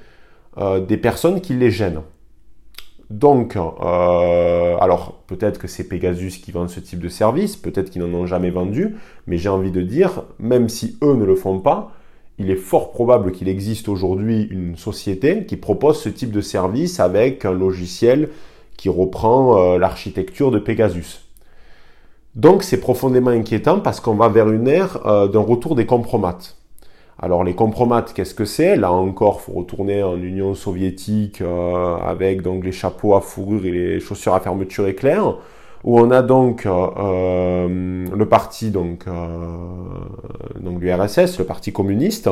euh, 0.56 0.80
des 0.80 0.96
personnes 0.96 1.42
qui 1.42 1.52
les 1.52 1.70
gênent. 1.70 2.00
Donc, 3.10 3.56
euh, 3.56 4.76
alors 4.80 5.22
peut-être 5.26 5.58
que 5.58 5.68
c'est 5.68 5.84
Pegasus 5.84 6.38
qui 6.42 6.50
vend 6.52 6.68
ce 6.68 6.80
type 6.80 7.00
de 7.00 7.08
service, 7.08 7.56
peut-être 7.56 7.90
qu'ils 7.90 8.02
n'en 8.02 8.18
ont 8.18 8.26
jamais 8.26 8.50
vendu, 8.50 8.96
mais 9.26 9.36
j'ai 9.36 9.48
envie 9.48 9.70
de 9.70 9.82
dire, 9.82 10.24
même 10.38 10.68
si 10.68 10.96
eux 11.02 11.14
ne 11.14 11.24
le 11.24 11.34
font 11.34 11.58
pas, 11.58 11.92
il 12.38 12.50
est 12.50 12.56
fort 12.56 12.90
probable 12.90 13.32
qu'il 13.32 13.48
existe 13.48 13.88
aujourd'hui 13.88 14.48
une 14.50 14.76
société 14.76 15.44
qui 15.44 15.56
propose 15.56 16.00
ce 16.00 16.08
type 16.08 16.32
de 16.32 16.40
service 16.40 17.00
avec 17.00 17.44
un 17.44 17.52
logiciel 17.52 18.30
qui 18.76 18.88
reprend 18.88 19.58
euh, 19.58 19.78
l'architecture 19.78 20.50
de 20.50 20.58
Pegasus. 20.58 21.28
Donc 22.34 22.62
c'est 22.62 22.80
profondément 22.80 23.30
inquiétant 23.30 23.80
parce 23.80 24.00
qu'on 24.00 24.14
va 24.14 24.28
vers 24.28 24.48
une 24.50 24.66
ère 24.66 25.06
euh, 25.06 25.28
d'un 25.28 25.40
retour 25.40 25.74
des 25.74 25.84
compromates. 25.86 26.56
Alors 27.18 27.44
les 27.44 27.54
compromates, 27.54 28.14
qu'est-ce 28.14 28.34
que 28.34 28.44
c'est? 28.44 28.76
Là 28.76 28.92
encore, 28.92 29.40
faut 29.42 29.52
retourner 29.52 30.02
en 30.02 30.16
Union 30.16 30.54
soviétique 30.54 31.40
euh, 31.40 31.96
avec 31.96 32.42
donc 32.42 32.64
les 32.64 32.72
chapeaux 32.72 33.14
à 33.14 33.20
fourrure 33.20 33.64
et 33.66 33.70
les 33.70 34.00
chaussures 34.00 34.34
à 34.34 34.40
fermeture 34.40 34.88
éclair, 34.88 35.36
où 35.84 36.00
on 36.00 36.10
a 36.10 36.22
donc 36.22 36.66
euh, 36.66 36.88
euh, 36.96 38.06
le 38.14 38.28
parti 38.28 38.70
donc 38.70 39.04
donc 40.60 40.80
l'URSS, 40.80 41.38
le 41.38 41.44
parti 41.44 41.72
communiste, 41.72 42.30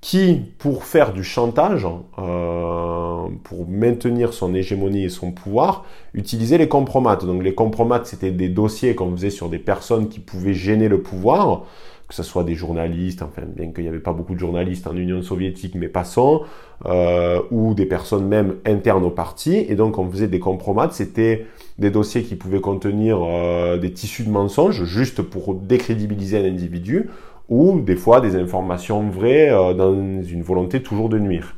qui 0.00 0.42
pour 0.58 0.84
faire 0.84 1.12
du 1.12 1.24
chantage, 1.24 1.86
pour 2.14 3.68
maintenir 3.68 4.32
son 4.32 4.54
hégémonie 4.54 5.04
et 5.04 5.08
son 5.08 5.32
pouvoir, 5.32 5.84
utilisait 6.12 6.58
les 6.58 6.68
compromates. 6.68 7.24
Donc 7.24 7.42
les 7.42 7.54
compromates, 7.54 8.06
c'était 8.06 8.30
des 8.30 8.48
dossiers 8.48 8.94
qu'on 8.94 9.10
faisait 9.12 9.30
sur 9.30 9.48
des 9.48 9.58
personnes 9.58 10.08
qui 10.08 10.20
pouvaient 10.20 10.54
gêner 10.54 10.88
le 10.88 11.00
pouvoir 11.00 11.64
que 12.08 12.14
ce 12.14 12.22
soit 12.22 12.44
des 12.44 12.54
journalistes, 12.54 13.22
enfin 13.22 13.42
bien 13.46 13.72
qu'il 13.72 13.84
n'y 13.84 13.88
avait 13.88 13.98
pas 13.98 14.12
beaucoup 14.12 14.34
de 14.34 14.38
journalistes 14.38 14.86
en 14.86 14.96
Union 14.96 15.22
soviétique, 15.22 15.74
mais 15.74 15.88
passons, 15.88 16.42
euh, 16.84 17.40
ou 17.50 17.74
des 17.74 17.86
personnes 17.86 18.26
même 18.26 18.56
internes 18.66 19.04
au 19.04 19.10
parti, 19.10 19.56
et 19.56 19.74
donc 19.74 19.98
on 19.98 20.08
faisait 20.10 20.28
des 20.28 20.40
compromates, 20.40 20.92
c'était 20.92 21.46
des 21.78 21.90
dossiers 21.90 22.22
qui 22.22 22.36
pouvaient 22.36 22.60
contenir 22.60 23.18
euh, 23.22 23.78
des 23.78 23.92
tissus 23.92 24.24
de 24.24 24.30
mensonges, 24.30 24.84
juste 24.84 25.22
pour 25.22 25.54
décrédibiliser 25.54 26.38
un 26.38 26.44
individu, 26.44 27.08
ou 27.48 27.80
des 27.80 27.96
fois 27.96 28.20
des 28.20 28.36
informations 28.36 29.08
vraies 29.08 29.50
euh, 29.50 29.74
dans 29.74 29.94
une 29.94 30.42
volonté 30.42 30.82
toujours 30.82 31.08
de 31.08 31.18
nuire. 31.18 31.56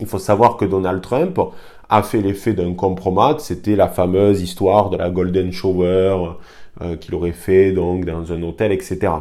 Il 0.00 0.06
faut 0.06 0.18
savoir 0.18 0.56
que 0.56 0.64
Donald 0.64 1.00
Trump 1.00 1.38
a 1.88 2.02
fait 2.02 2.20
l'effet 2.20 2.52
d'un 2.52 2.74
compromat, 2.74 3.36
c'était 3.38 3.76
la 3.76 3.88
fameuse 3.88 4.42
histoire 4.42 4.90
de 4.90 4.96
la 4.96 5.10
Golden 5.10 5.52
Shower 5.52 6.36
euh, 6.82 6.96
qu'il 6.96 7.14
aurait 7.14 7.32
fait 7.32 7.70
donc 7.70 8.04
dans 8.04 8.32
un 8.32 8.42
hôtel, 8.42 8.72
etc. 8.72 9.12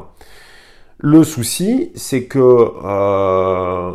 Le 1.05 1.25
souci, 1.25 1.91
c'est 1.95 2.23
que 2.27 2.39
euh, 2.39 3.91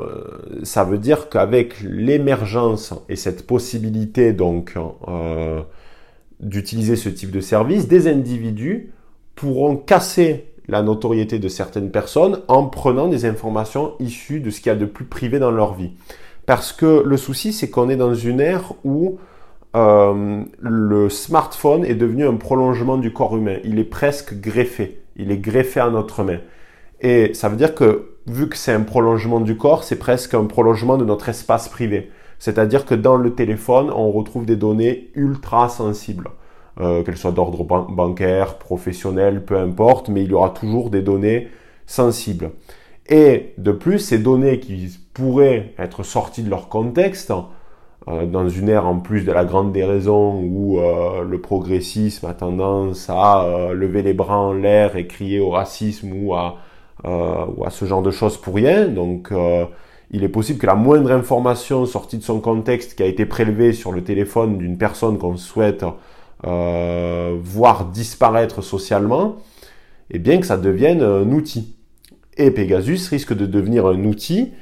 ça 0.62 0.84
veut 0.84 0.98
dire 0.98 1.30
qu'avec 1.30 1.80
l'émergence 1.80 2.92
et 3.08 3.16
cette 3.16 3.46
possibilité 3.46 4.34
donc 4.34 4.74
euh, 5.08 5.62
d'utiliser 6.40 6.96
ce 6.96 7.08
type 7.08 7.30
de 7.30 7.40
service, 7.40 7.88
des 7.88 8.08
individus 8.08 8.92
pourront 9.36 9.74
casser 9.76 10.52
la 10.68 10.82
notoriété 10.82 11.38
de 11.38 11.48
certaines 11.48 11.90
personnes 11.90 12.42
en 12.46 12.66
prenant 12.66 13.08
des 13.08 13.24
informations 13.24 13.94
issues 14.00 14.40
de 14.40 14.50
ce 14.50 14.60
qu'il 14.60 14.68
y 14.68 14.74
a 14.74 14.78
de 14.78 14.84
plus 14.84 15.06
privé 15.06 15.38
dans 15.38 15.50
leur 15.50 15.72
vie. 15.72 15.92
Parce 16.44 16.74
que 16.74 17.02
le 17.06 17.16
souci, 17.16 17.54
c'est 17.54 17.70
qu'on 17.70 17.88
est 17.88 17.96
dans 17.96 18.12
une 18.12 18.40
ère 18.40 18.74
où 18.84 19.16
euh, 19.76 20.42
le 20.60 21.08
smartphone 21.08 21.86
est 21.86 21.94
devenu 21.94 22.26
un 22.26 22.34
prolongement 22.34 22.98
du 22.98 23.14
corps 23.14 23.34
humain. 23.34 23.56
Il 23.64 23.78
est 23.78 23.84
presque 23.84 24.38
greffé. 24.38 25.00
Il 25.16 25.30
est 25.30 25.38
greffé 25.38 25.80
à 25.80 25.88
notre 25.88 26.22
main. 26.22 26.40
Et 27.00 27.34
ça 27.34 27.48
veut 27.48 27.56
dire 27.56 27.74
que 27.74 28.12
vu 28.26 28.48
que 28.48 28.56
c'est 28.56 28.72
un 28.72 28.82
prolongement 28.82 29.40
du 29.40 29.56
corps, 29.56 29.84
c'est 29.84 29.98
presque 29.98 30.34
un 30.34 30.44
prolongement 30.44 30.96
de 30.96 31.04
notre 31.04 31.28
espace 31.28 31.68
privé. 31.68 32.10
C'est-à-dire 32.38 32.84
que 32.84 32.94
dans 32.94 33.16
le 33.16 33.34
téléphone, 33.34 33.90
on 33.90 34.10
retrouve 34.10 34.46
des 34.46 34.56
données 34.56 35.10
ultra 35.14 35.68
sensibles, 35.68 36.30
euh, 36.80 37.02
qu'elles 37.02 37.16
soient 37.16 37.32
d'ordre 37.32 37.64
bancaire, 37.64 38.58
professionnel, 38.58 39.44
peu 39.44 39.58
importe, 39.58 40.08
mais 40.08 40.22
il 40.22 40.30
y 40.30 40.34
aura 40.34 40.50
toujours 40.50 40.90
des 40.90 41.02
données 41.02 41.48
sensibles. 41.86 42.50
Et 43.08 43.54
de 43.58 43.72
plus, 43.72 43.98
ces 43.98 44.18
données 44.18 44.60
qui 44.60 44.98
pourraient 45.14 45.74
être 45.78 46.02
sorties 46.02 46.42
de 46.42 46.50
leur 46.50 46.68
contexte, 46.68 47.32
euh, 48.08 48.26
dans 48.26 48.48
une 48.48 48.68
ère 48.68 48.86
en 48.86 49.00
plus 49.00 49.24
de 49.24 49.32
la 49.32 49.44
grande 49.44 49.72
déraison 49.72 50.40
où 50.40 50.78
euh, 50.78 51.24
le 51.24 51.40
progressisme 51.40 52.26
a 52.26 52.34
tendance 52.34 53.10
à 53.10 53.44
euh, 53.44 53.74
lever 53.74 54.02
les 54.02 54.14
bras 54.14 54.38
en 54.38 54.52
l'air 54.52 54.96
et 54.96 55.06
crier 55.06 55.40
au 55.40 55.50
racisme 55.50 56.12
ou 56.14 56.34
à 56.34 56.56
ou 57.04 57.64
à 57.64 57.70
ce 57.70 57.84
genre 57.84 58.02
de 58.02 58.10
choses 58.10 58.36
pour 58.36 58.54
rien. 58.54 58.88
Donc 58.88 59.30
euh, 59.32 59.64
il 60.10 60.24
est 60.24 60.28
possible 60.28 60.58
que 60.58 60.66
la 60.66 60.74
moindre 60.74 61.12
information 61.12 61.86
sortie 61.86 62.18
de 62.18 62.22
son 62.22 62.40
contexte 62.40 62.94
qui 62.94 63.02
a 63.02 63.06
été 63.06 63.26
prélevée 63.26 63.72
sur 63.72 63.92
le 63.92 64.02
téléphone 64.02 64.58
d'une 64.58 64.78
personne 64.78 65.18
qu'on 65.18 65.36
souhaite 65.36 65.84
euh, 66.46 67.36
voir 67.42 67.86
disparaître 67.86 68.62
socialement, 68.62 69.36
eh 70.10 70.18
bien 70.18 70.38
que 70.40 70.46
ça 70.46 70.56
devienne 70.56 71.02
un 71.02 71.30
outil. 71.32 71.76
Et 72.36 72.50
Pegasus 72.50 73.08
risque 73.10 73.34
de 73.34 73.46
devenir 73.46 73.86
un 73.86 74.04
outil 74.04 74.52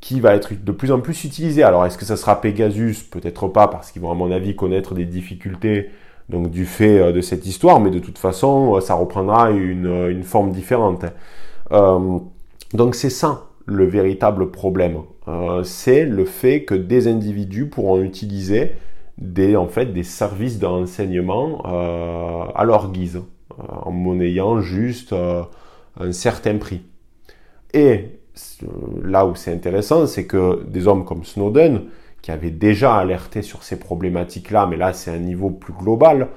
qui 0.00 0.20
va 0.20 0.34
être 0.34 0.52
de 0.62 0.72
plus 0.72 0.92
en 0.92 1.00
plus 1.00 1.24
utilisé. 1.24 1.62
Alors 1.62 1.84
est-ce 1.86 1.98
que 1.98 2.04
ça 2.04 2.16
sera 2.16 2.40
Pegasus? 2.40 3.02
Peut-être 3.10 3.48
pas, 3.48 3.68
parce 3.68 3.92
qu'ils 3.92 4.02
vont 4.02 4.10
à 4.10 4.14
mon 4.14 4.30
avis 4.30 4.56
connaître 4.56 4.94
des 4.94 5.04
difficultés 5.04 5.90
donc 6.28 6.50
du 6.50 6.66
fait 6.66 7.12
de 7.12 7.20
cette 7.20 7.46
histoire, 7.46 7.78
mais 7.78 7.90
de 7.90 8.00
toute 8.00 8.18
façon, 8.18 8.80
ça 8.80 8.94
reprendra 8.94 9.50
une, 9.52 10.08
une 10.10 10.24
forme 10.24 10.50
différente. 10.50 11.04
Euh, 11.72 12.18
donc 12.74 12.94
c'est 12.94 13.10
ça 13.10 13.46
le 13.66 13.84
véritable 13.84 14.50
problème. 14.50 14.98
Euh, 15.28 15.62
c'est 15.64 16.04
le 16.04 16.24
fait 16.24 16.64
que 16.64 16.74
des 16.74 17.08
individus 17.08 17.66
pourront 17.66 18.00
utiliser 18.00 18.72
des, 19.18 19.56
en 19.56 19.66
fait, 19.66 19.86
des 19.86 20.02
services 20.02 20.58
d'enseignement 20.58 21.62
euh, 21.66 22.44
à 22.54 22.64
leur 22.64 22.92
guise, 22.92 23.22
en 23.58 23.90
monnayant 23.90 24.60
juste 24.60 25.14
un 25.98 26.12
certain 26.12 26.58
prix. 26.58 26.82
Et 27.72 28.20
là 29.02 29.26
où 29.26 29.34
c'est 29.34 29.52
intéressant, 29.52 30.06
c'est 30.06 30.26
que 30.26 30.62
des 30.64 30.86
hommes 30.86 31.04
comme 31.04 31.24
Snowden, 31.24 31.84
qui 32.22 32.30
avaient 32.30 32.50
déjà 32.50 32.96
alerté 32.96 33.42
sur 33.42 33.62
ces 33.62 33.78
problématiques-là, 33.78 34.66
mais 34.66 34.76
là 34.76 34.92
c'est 34.92 35.10
un 35.10 35.18
niveau 35.18 35.50
plus 35.50 35.72
global, 35.72 36.28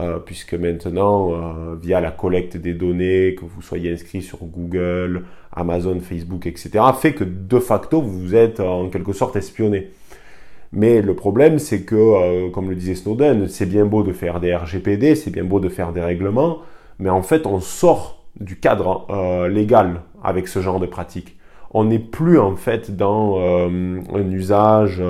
euh, 0.00 0.18
puisque 0.20 0.54
maintenant, 0.54 1.32
euh, 1.32 1.74
via 1.80 2.00
la 2.00 2.12
collecte 2.12 2.56
des 2.56 2.72
données, 2.72 3.34
que 3.34 3.44
vous 3.44 3.62
soyez 3.62 3.92
inscrit 3.92 4.22
sur 4.22 4.38
Google, 4.44 5.24
Amazon, 5.52 5.98
Facebook, 5.98 6.46
etc., 6.46 6.84
fait 6.96 7.14
que 7.14 7.24
de 7.24 7.58
facto, 7.58 8.00
vous 8.00 8.36
êtes 8.36 8.60
en 8.60 8.90
quelque 8.90 9.12
sorte 9.12 9.34
espionné. 9.34 9.90
Mais 10.72 11.02
le 11.02 11.14
problème, 11.16 11.58
c'est 11.58 11.82
que, 11.82 11.96
euh, 11.96 12.50
comme 12.50 12.70
le 12.70 12.76
disait 12.76 12.94
Snowden, 12.94 13.48
c'est 13.48 13.66
bien 13.66 13.86
beau 13.86 14.04
de 14.04 14.12
faire 14.12 14.38
des 14.38 14.54
RGPD, 14.54 15.16
c'est 15.16 15.30
bien 15.32 15.44
beau 15.44 15.58
de 15.58 15.68
faire 15.68 15.92
des 15.92 16.02
règlements, 16.02 16.58
mais 17.00 17.10
en 17.10 17.22
fait, 17.22 17.44
on 17.46 17.58
sort 17.58 18.22
du 18.38 18.60
cadre 18.60 19.48
légal 19.48 20.02
avec 20.22 20.46
ce 20.46 20.60
genre 20.60 20.78
de 20.78 20.86
pratique. 20.86 21.36
On 21.72 21.84
n'est 21.84 21.98
plus 21.98 22.38
en 22.38 22.54
fait 22.54 22.94
dans 22.94 23.36
un 23.38 24.30
usage 24.30 25.02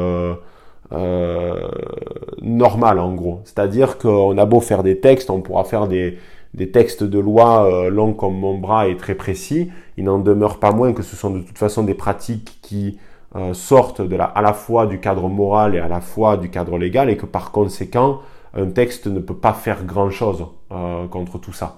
euh, 0.93 1.69
normal 2.43 2.99
en 2.99 3.15
gros. 3.15 3.41
C'est-à-dire 3.45 3.99
qu'on 3.99 4.37
a 4.39 4.47
beau 4.47 4.61
faire 4.61 4.83
des 4.83 4.99
textes, 5.01 5.31
on 5.31 5.41
pourra 5.41 5.65
faire 5.65 5.87
des, 5.87 6.19
des 6.55 6.71
textes 6.71 7.05
de 7.05 7.19
loi 7.19 7.67
euh, 7.67 7.91
longs 7.91 8.15
comme 8.15 8.39
mon 8.39 8.59
bras 8.59 8.89
et 8.89 8.97
très 8.97 9.15
précis, 9.15 9.71
il 9.97 10.05
n'en 10.05 10.19
demeure 10.19 10.59
pas 10.59 10.73
moins 10.73 10.93
que 10.93 11.03
ce 11.03 11.17
sont 11.17 11.31
de 11.31 11.41
toute 11.41 11.59
façon 11.59 11.83
des 11.83 11.95
pratiques 11.95 12.59
qui 12.63 12.99
euh, 13.37 13.53
sortent 13.53 14.01
de 14.01 14.17
la, 14.17 14.25
à 14.25 14.41
la 14.41 14.53
fois 14.53 14.87
du 14.87 15.01
cadre 15.01 15.29
moral 15.29 15.75
et 15.75 15.79
à 15.79 15.89
la 15.89 16.01
fois 16.01 16.37
du 16.37 16.51
cadre 16.51 16.79
légal 16.79 17.11
et 17.11 17.17
que 17.17 17.27
par 17.27 17.51
conséquent 17.53 18.21
un 18.55 18.67
texte 18.67 19.07
ne 19.07 19.21
peut 19.21 19.37
pas 19.37 19.53
faire 19.53 19.85
grand-chose 19.85 20.47
euh, 20.73 21.07
contre 21.09 21.39
tout 21.39 21.53
ça. 21.53 21.77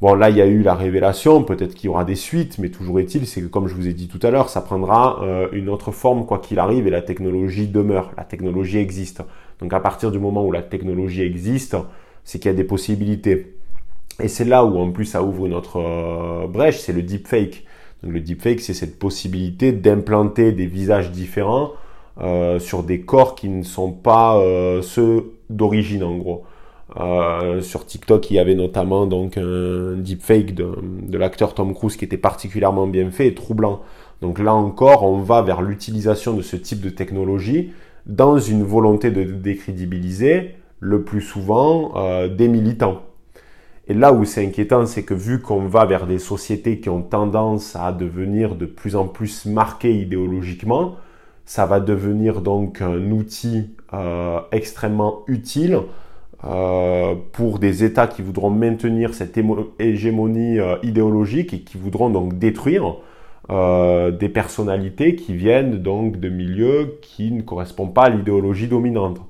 Bon, 0.00 0.14
là, 0.14 0.28
il 0.28 0.36
y 0.36 0.42
a 0.42 0.46
eu 0.46 0.62
la 0.62 0.74
révélation, 0.74 1.44
peut-être 1.44 1.74
qu'il 1.74 1.86
y 1.86 1.88
aura 1.88 2.04
des 2.04 2.16
suites, 2.16 2.58
mais 2.58 2.68
toujours 2.68 2.98
est-il, 2.98 3.26
c'est 3.26 3.40
que 3.40 3.46
comme 3.46 3.68
je 3.68 3.74
vous 3.74 3.86
ai 3.86 3.92
dit 3.92 4.08
tout 4.08 4.18
à 4.26 4.30
l'heure, 4.30 4.48
ça 4.48 4.60
prendra 4.60 5.22
euh, 5.22 5.48
une 5.52 5.68
autre 5.68 5.92
forme 5.92 6.26
quoi 6.26 6.40
qu'il 6.40 6.58
arrive 6.58 6.86
et 6.86 6.90
la 6.90 7.00
technologie 7.00 7.68
demeure, 7.68 8.10
la 8.16 8.24
technologie 8.24 8.78
existe. 8.78 9.22
Donc 9.60 9.72
à 9.72 9.80
partir 9.80 10.10
du 10.10 10.18
moment 10.18 10.44
où 10.44 10.50
la 10.50 10.62
technologie 10.62 11.22
existe, 11.22 11.76
c'est 12.24 12.40
qu'il 12.40 12.50
y 12.50 12.54
a 12.54 12.56
des 12.56 12.64
possibilités. 12.64 13.54
Et 14.20 14.28
c'est 14.28 14.44
là 14.44 14.64
où 14.64 14.78
en 14.78 14.90
plus 14.90 15.06
ça 15.06 15.22
ouvre 15.22 15.46
une 15.46 15.54
autre 15.54 15.80
euh, 15.80 16.48
brèche, 16.48 16.78
c'est 16.80 16.92
le 16.92 17.02
deepfake. 17.02 17.64
Donc 18.02 18.12
le 18.12 18.20
deepfake, 18.20 18.60
c'est 18.60 18.74
cette 18.74 18.98
possibilité 18.98 19.70
d'implanter 19.72 20.50
des 20.50 20.66
visages 20.66 21.12
différents 21.12 21.70
euh, 22.20 22.58
sur 22.58 22.82
des 22.82 23.00
corps 23.02 23.36
qui 23.36 23.48
ne 23.48 23.62
sont 23.62 23.92
pas 23.92 24.40
ceux 24.82 25.34
d'origine 25.50 26.02
en 26.02 26.16
gros. 26.16 26.44
Euh, 26.96 27.60
sur 27.62 27.86
TikTok, 27.86 28.30
il 28.30 28.34
y 28.34 28.38
avait 28.38 28.54
notamment 28.54 29.06
donc 29.06 29.38
un 29.38 29.94
deepfake 29.96 30.54
de, 30.54 31.16
l'acteur 31.16 31.54
Tom 31.54 31.74
Cruise 31.74 31.96
qui 31.96 32.04
était 32.04 32.18
particulièrement 32.18 32.86
bien 32.86 33.10
fait 33.10 33.26
et 33.28 33.34
troublant. 33.34 33.80
Donc 34.20 34.38
là 34.38 34.54
encore, 34.54 35.02
on 35.04 35.18
va 35.18 35.42
vers 35.42 35.62
l'utilisation 35.62 36.34
de 36.34 36.42
ce 36.42 36.56
type 36.56 36.80
de 36.80 36.90
technologie 36.90 37.72
dans 38.06 38.38
une 38.38 38.62
volonté 38.62 39.10
de 39.10 39.24
décrédibiliser 39.24 40.56
le 40.78 41.02
plus 41.02 41.22
souvent 41.22 41.92
euh, 41.96 42.28
des 42.28 42.48
militants. 42.48 43.02
Et 43.86 43.94
là 43.94 44.12
où 44.12 44.24
c'est 44.24 44.44
inquiétant, 44.44 44.86
c'est 44.86 45.02
que 45.02 45.14
vu 45.14 45.40
qu'on 45.40 45.66
va 45.66 45.84
vers 45.84 46.06
des 46.06 46.18
sociétés 46.18 46.80
qui 46.80 46.88
ont 46.88 47.02
tendance 47.02 47.76
à 47.76 47.92
devenir 47.92 48.54
de 48.54 48.66
plus 48.66 48.96
en 48.96 49.06
plus 49.06 49.46
marquées 49.46 49.94
idéologiquement, 49.94 50.96
ça 51.44 51.66
va 51.66 51.80
devenir 51.80 52.40
donc 52.40 52.80
un 52.80 53.10
outil 53.10 53.70
euh, 53.92 54.40
extrêmement 54.52 55.22
utile 55.26 55.80
euh, 56.46 57.14
pour 57.32 57.58
des 57.58 57.84
États 57.84 58.06
qui 58.06 58.20
voudront 58.20 58.50
maintenir 58.50 59.14
cette 59.14 59.38
hégémonie 59.78 60.58
euh, 60.58 60.76
idéologique 60.82 61.54
et 61.54 61.60
qui 61.60 61.78
voudront 61.78 62.10
donc 62.10 62.38
détruire 62.38 62.96
euh, 63.50 64.10
des 64.10 64.28
personnalités 64.28 65.16
qui 65.16 65.34
viennent 65.34 65.78
donc 65.78 66.20
de 66.20 66.28
milieux 66.28 66.98
qui 67.00 67.30
ne 67.30 67.40
correspondent 67.40 67.94
pas 67.94 68.04
à 68.04 68.08
l'idéologie 68.10 68.68
dominante. 68.68 69.20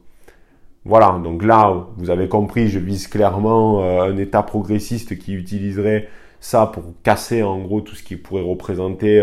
Voilà, 0.84 1.20
donc 1.22 1.44
là, 1.44 1.86
vous 1.96 2.10
avez 2.10 2.28
compris, 2.28 2.68
je 2.68 2.78
vise 2.78 3.06
clairement 3.06 3.82
un 4.02 4.16
État 4.18 4.42
progressiste 4.42 5.16
qui 5.18 5.32
utiliserait 5.32 6.08
ça 6.40 6.66
pour 6.66 6.82
casser 7.02 7.42
en 7.42 7.58
gros 7.60 7.80
tout 7.80 7.94
ce 7.94 8.02
qui 8.02 8.16
pourrait 8.16 8.42
représenter 8.42 9.22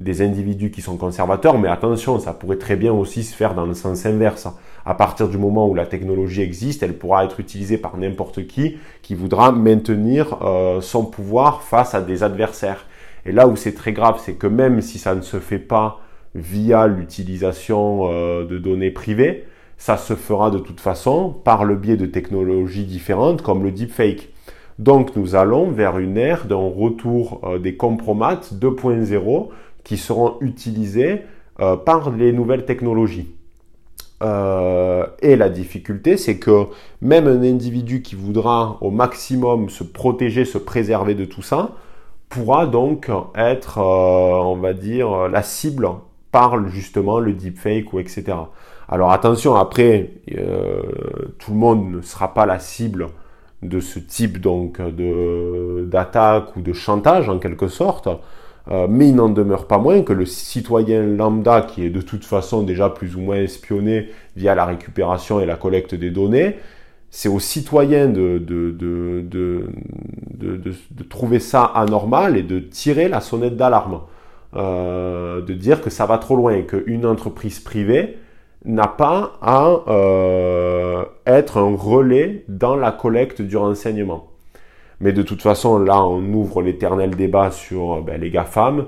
des 0.00 0.22
individus 0.22 0.70
qui 0.70 0.80
sont 0.80 0.96
conservateurs, 0.96 1.58
mais 1.58 1.68
attention, 1.68 2.18
ça 2.18 2.32
pourrait 2.32 2.56
très 2.56 2.76
bien 2.76 2.92
aussi 2.92 3.22
se 3.22 3.36
faire 3.36 3.54
dans 3.54 3.66
le 3.66 3.74
sens 3.74 4.06
inverse. 4.06 4.48
À 4.86 4.94
partir 4.94 5.28
du 5.28 5.36
moment 5.36 5.68
où 5.68 5.74
la 5.74 5.84
technologie 5.84 6.40
existe, 6.40 6.82
elle 6.82 6.96
pourra 6.96 7.24
être 7.24 7.38
utilisée 7.38 7.76
par 7.76 7.98
n'importe 7.98 8.46
qui 8.46 8.78
qui 9.02 9.14
voudra 9.14 9.52
maintenir 9.52 10.38
euh, 10.42 10.80
son 10.80 11.04
pouvoir 11.04 11.62
face 11.62 11.94
à 11.94 12.00
des 12.00 12.22
adversaires. 12.22 12.86
Et 13.26 13.32
là 13.32 13.46
où 13.46 13.56
c'est 13.56 13.74
très 13.74 13.92
grave, 13.92 14.18
c'est 14.24 14.34
que 14.34 14.46
même 14.46 14.80
si 14.80 14.98
ça 14.98 15.14
ne 15.14 15.20
se 15.20 15.38
fait 15.38 15.58
pas 15.58 16.00
via 16.34 16.86
l'utilisation 16.86 18.08
euh, 18.10 18.46
de 18.46 18.58
données 18.58 18.90
privées, 18.90 19.44
ça 19.76 19.98
se 19.98 20.14
fera 20.14 20.50
de 20.50 20.58
toute 20.58 20.80
façon 20.80 21.30
par 21.44 21.64
le 21.64 21.76
biais 21.76 21.96
de 21.98 22.06
technologies 22.06 22.84
différentes 22.84 23.42
comme 23.42 23.62
le 23.62 23.70
deepfake. 23.70 24.30
Donc 24.78 25.14
nous 25.14 25.34
allons 25.34 25.70
vers 25.70 25.98
une 25.98 26.16
ère 26.16 26.46
d'un 26.46 26.56
retour 26.56 27.42
euh, 27.44 27.58
des 27.58 27.76
compromates 27.76 28.54
2.0 28.54 29.48
qui 29.84 29.96
seront 29.96 30.36
utilisés 30.40 31.22
euh, 31.60 31.76
par 31.76 32.10
les 32.10 32.32
nouvelles 32.32 32.64
technologies. 32.64 33.28
Euh, 34.22 35.06
et 35.20 35.36
la 35.36 35.48
difficulté, 35.48 36.16
c'est 36.16 36.38
que 36.38 36.66
même 37.00 37.26
un 37.26 37.42
individu 37.42 38.02
qui 38.02 38.14
voudra 38.14 38.78
au 38.80 38.90
maximum 38.90 39.68
se 39.68 39.84
protéger, 39.84 40.44
se 40.44 40.58
préserver 40.58 41.14
de 41.14 41.24
tout 41.24 41.42
ça, 41.42 41.72
pourra 42.28 42.66
donc 42.66 43.10
être, 43.34 43.78
euh, 43.78 44.40
on 44.42 44.56
va 44.56 44.72
dire, 44.72 45.28
la 45.28 45.42
cible 45.42 45.88
par 46.32 46.68
justement 46.68 47.18
le 47.18 47.32
deepfake 47.32 47.92
ou 47.92 47.98
etc. 47.98 48.24
Alors 48.88 49.12
attention, 49.12 49.54
après, 49.54 50.10
tout 51.38 51.52
le 51.52 51.56
monde 51.58 51.90
ne 51.90 52.00
sera 52.00 52.32
pas 52.32 52.46
la 52.46 52.58
cible 52.58 53.08
de 53.62 53.80
ce 53.80 53.98
type 53.98 54.40
donc 54.40 54.80
de 54.80 55.84
d'attaque 55.86 56.56
ou 56.56 56.62
de 56.62 56.72
chantage 56.72 57.28
en 57.28 57.38
quelque 57.38 57.68
sorte. 57.68 58.08
Euh, 58.68 58.86
mais 58.88 59.08
il 59.08 59.16
n'en 59.16 59.28
demeure 59.28 59.66
pas 59.66 59.78
moins 59.78 60.02
que 60.02 60.12
le 60.12 60.26
citoyen 60.26 61.02
lambda, 61.02 61.62
qui 61.62 61.84
est 61.84 61.90
de 61.90 62.00
toute 62.00 62.24
façon 62.24 62.62
déjà 62.62 62.90
plus 62.90 63.16
ou 63.16 63.20
moins 63.20 63.36
espionné 63.36 64.10
via 64.36 64.54
la 64.54 64.66
récupération 64.66 65.40
et 65.40 65.46
la 65.46 65.56
collecte 65.56 65.94
des 65.94 66.10
données, 66.10 66.56
c'est 67.10 67.28
aux 67.28 67.40
citoyens 67.40 68.08
de, 68.08 68.38
de, 68.38 68.70
de, 68.70 69.24
de, 70.38 71.04
trouver 71.08 71.40
ça 71.40 71.64
anormal 71.64 72.36
et 72.36 72.42
de 72.42 72.60
tirer 72.60 73.08
la 73.08 73.20
sonnette 73.20 73.56
d'alarme. 73.56 74.02
Euh, 74.56 75.40
de 75.42 75.54
dire 75.54 75.80
que 75.80 75.90
ça 75.90 76.06
va 76.06 76.18
trop 76.18 76.34
loin, 76.34 76.62
qu'une 76.62 77.06
entreprise 77.06 77.60
privée 77.60 78.18
n'a 78.64 78.88
pas 78.88 79.38
à 79.40 79.70
euh, 79.86 81.04
être 81.24 81.58
un 81.58 81.76
relais 81.76 82.44
dans 82.48 82.74
la 82.74 82.90
collecte 82.90 83.42
du 83.42 83.56
renseignement. 83.56 84.29
Mais 85.00 85.12
de 85.12 85.22
toute 85.22 85.40
façon, 85.40 85.78
là, 85.78 86.04
on 86.04 86.22
ouvre 86.32 86.62
l'éternel 86.62 87.16
débat 87.16 87.50
sur 87.50 87.94
euh, 87.94 88.00
ben, 88.02 88.20
les 88.20 88.30
GAFAM 88.30 88.86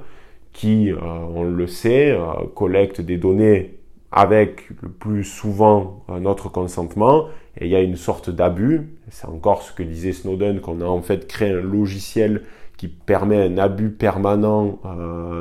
qui, 0.52 0.92
euh, 0.92 0.97
on 1.00 1.45
le 1.45 1.66
sait, 1.66 2.11
euh, 2.11 2.25
collectent 2.54 3.00
des 3.00 3.16
données 3.16 3.78
avec 4.11 4.68
le 4.83 4.90
plus 4.90 5.25
souvent 5.25 6.05
notre 6.20 6.51
consentement 6.51 7.29
et 7.59 7.64
il 7.64 7.70
y 7.70 7.77
a 7.77 7.81
une 7.81 7.96
sorte 7.96 8.29
d'abus. 8.29 8.90
C'est 9.09 9.27
encore 9.27 9.62
ce 9.62 9.72
que 9.72 9.83
disait 9.83 10.12
Snowden, 10.12 10.61
qu'on 10.61 10.83
a 10.83 10.85
en 10.85 11.01
fait 11.01 11.27
créé 11.27 11.51
un 11.51 11.62
logiciel 11.62 12.42
qui 12.77 12.88
permet 12.88 13.42
un 13.42 13.57
abus 13.57 13.88
permanent 13.88 14.81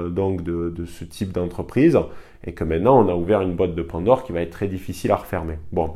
donc 0.09 0.41
de, 0.43 0.69
de, 0.69 0.85
ce 0.85 1.03
type 1.03 1.33
d'entreprise 1.33 1.99
et 2.45 2.53
que 2.53 2.63
maintenant 2.63 3.05
on 3.05 3.09
a 3.09 3.13
ouvert 3.13 3.41
une 3.41 3.55
boîte 3.55 3.75
de 3.75 3.81
Pandore 3.81 4.23
qui 4.23 4.31
va 4.31 4.41
être 4.41 4.51
très 4.51 4.69
difficile 4.69 5.11
à 5.11 5.17
refermer. 5.17 5.57
Bon, 5.73 5.95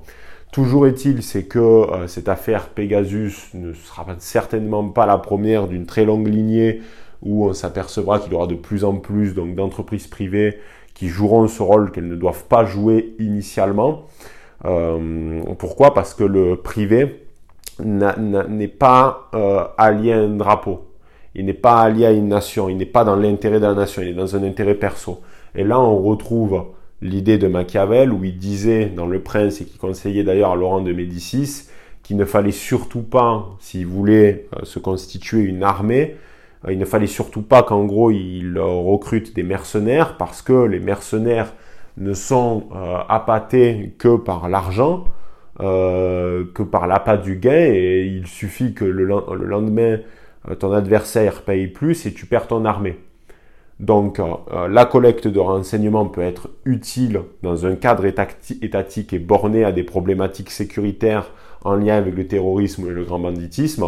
Toujours 0.56 0.88
est-il, 0.88 1.22
c'est 1.22 1.44
que 1.44 1.60
euh, 1.60 2.08
cette 2.08 2.30
affaire 2.30 2.70
Pegasus 2.70 3.50
ne 3.56 3.74
sera 3.74 4.06
certainement 4.20 4.88
pas 4.88 5.06
la 5.06 5.18
première 5.18 5.68
d'une 5.68 5.86
très 5.86 6.06
longue 6.06 6.30
lignée 6.30 6.82
où 7.22 7.46
on 7.46 7.52
s'apercevra 7.52 8.20
qu'il 8.20 8.32
y 8.32 8.36
aura 8.36 8.48
de 8.48 8.56
plus 8.56 8.86
en 8.86 8.96
plus 8.96 9.36
d'entreprises 9.36 10.08
privées 10.08 10.60
qui 10.94 11.10
joueront 11.10 11.50
ce 11.50 11.62
rôle 11.62 11.92
qu'elles 11.92 12.08
ne 12.08 12.16
doivent 12.16 12.46
pas 12.46 12.64
jouer 12.64 13.16
initialement. 13.20 14.04
Euh, 14.64 15.42
pourquoi? 15.60 15.94
Parce 15.94 16.14
que 16.14 16.24
le 16.24 16.56
privé 16.56 17.26
n'est 17.84 18.70
pas 18.70 19.28
euh, 19.36 19.66
allié 19.78 20.14
à 20.14 20.20
un 20.20 20.38
drapeau. 20.38 20.86
Il 21.36 21.48
n'est 21.48 21.54
pas 21.54 21.82
allié 21.82 22.06
à 22.06 22.14
une 22.14 22.30
nation. 22.30 22.70
Il 22.70 22.78
n'est 22.78 22.86
pas 22.86 23.04
dans 23.04 23.18
l'intérêt 23.18 23.60
de 23.60 23.66
la 23.66 23.74
nation. 23.74 24.02
Il 24.02 24.08
est 24.08 24.14
dans 24.14 24.38
un 24.38 24.44
intérêt 24.44 24.76
perso. 24.76 25.20
Et 25.54 25.66
là, 25.66 25.82
on 25.82 26.02
retrouve 26.02 26.64
l'idée 27.02 27.38
de 27.38 27.48
Machiavel 27.48 28.12
où 28.12 28.24
il 28.24 28.38
disait 28.38 28.88
dans 28.88 29.08
Le 29.08 29.22
Prince 29.22 29.62
et 29.62 29.66
qui 29.66 29.78
conseillait 29.78 30.24
d'ailleurs 30.24 30.52
à 30.52 30.56
Laurent 30.56 30.82
de 30.82 30.94
Médicis 30.94 31.68
qu'il 32.04 32.18
ne 32.18 32.26
fallait 32.26 32.52
surtout 32.52 33.02
pas, 33.02 33.56
s'il 33.60 33.88
voulait 33.88 34.48
euh, 34.54 34.64
se 34.64 34.78
constituer 34.78 35.42
une 35.42 35.64
armée, 35.64 36.16
euh, 36.68 36.72
il 36.72 36.78
ne 36.78 36.86
fallait 36.86 37.08
surtout 37.08 37.42
pas 37.42 37.64
qu'en 37.64 37.86
gros 37.86 38.12
il 38.12 38.60
recrute 38.60 39.36
des 39.36 39.44
mercenaires 39.44 40.16
parce 40.18 40.42
que 40.42 40.66
les 40.66 40.80
mercenaires 40.80 41.54
ne 41.98 42.14
sont 42.14 42.68
euh, 42.76 42.98
appâtés 43.10 43.96
que 43.98 44.18
par 44.18 44.50
l'argent, 44.50 45.06
que 45.58 46.64
par 46.64 46.86
l'appât 46.86 47.16
du 47.16 47.38
gain 47.38 47.72
et 47.72 48.06
il 48.06 48.28
suffit 48.28 48.74
que 48.74 48.84
le 48.84 49.06
lendemain 49.06 50.00
ton 50.60 50.74
adversaire 50.74 51.44
paye 51.44 51.68
plus 51.68 52.06
et 52.06 52.14
tu 52.14 52.26
perds 52.26 52.48
ton 52.48 52.66
armée. 52.66 52.98
Donc 53.80 54.20
euh, 54.20 54.68
la 54.70 54.86
collecte 54.86 55.28
de 55.28 55.40
renseignements 55.40 56.06
peut 56.06 56.22
être 56.22 56.50
utile 56.64 57.22
dans 57.44 57.66
un 57.66 57.76
cadre 57.76 58.06
étatique 58.06 59.14
et 59.14 59.20
borné 59.20 59.66
à 59.66 59.72
des 59.72 59.84
problématiques 59.84 60.50
sécuritaires 60.50 61.32
en 61.64 61.76
lien 61.76 61.98
avec 61.98 62.16
le 62.16 62.26
terrorisme 62.28 62.88
et 62.88 62.92
le 62.92 63.04
grand 63.04 63.20
banditisme. 63.20 63.86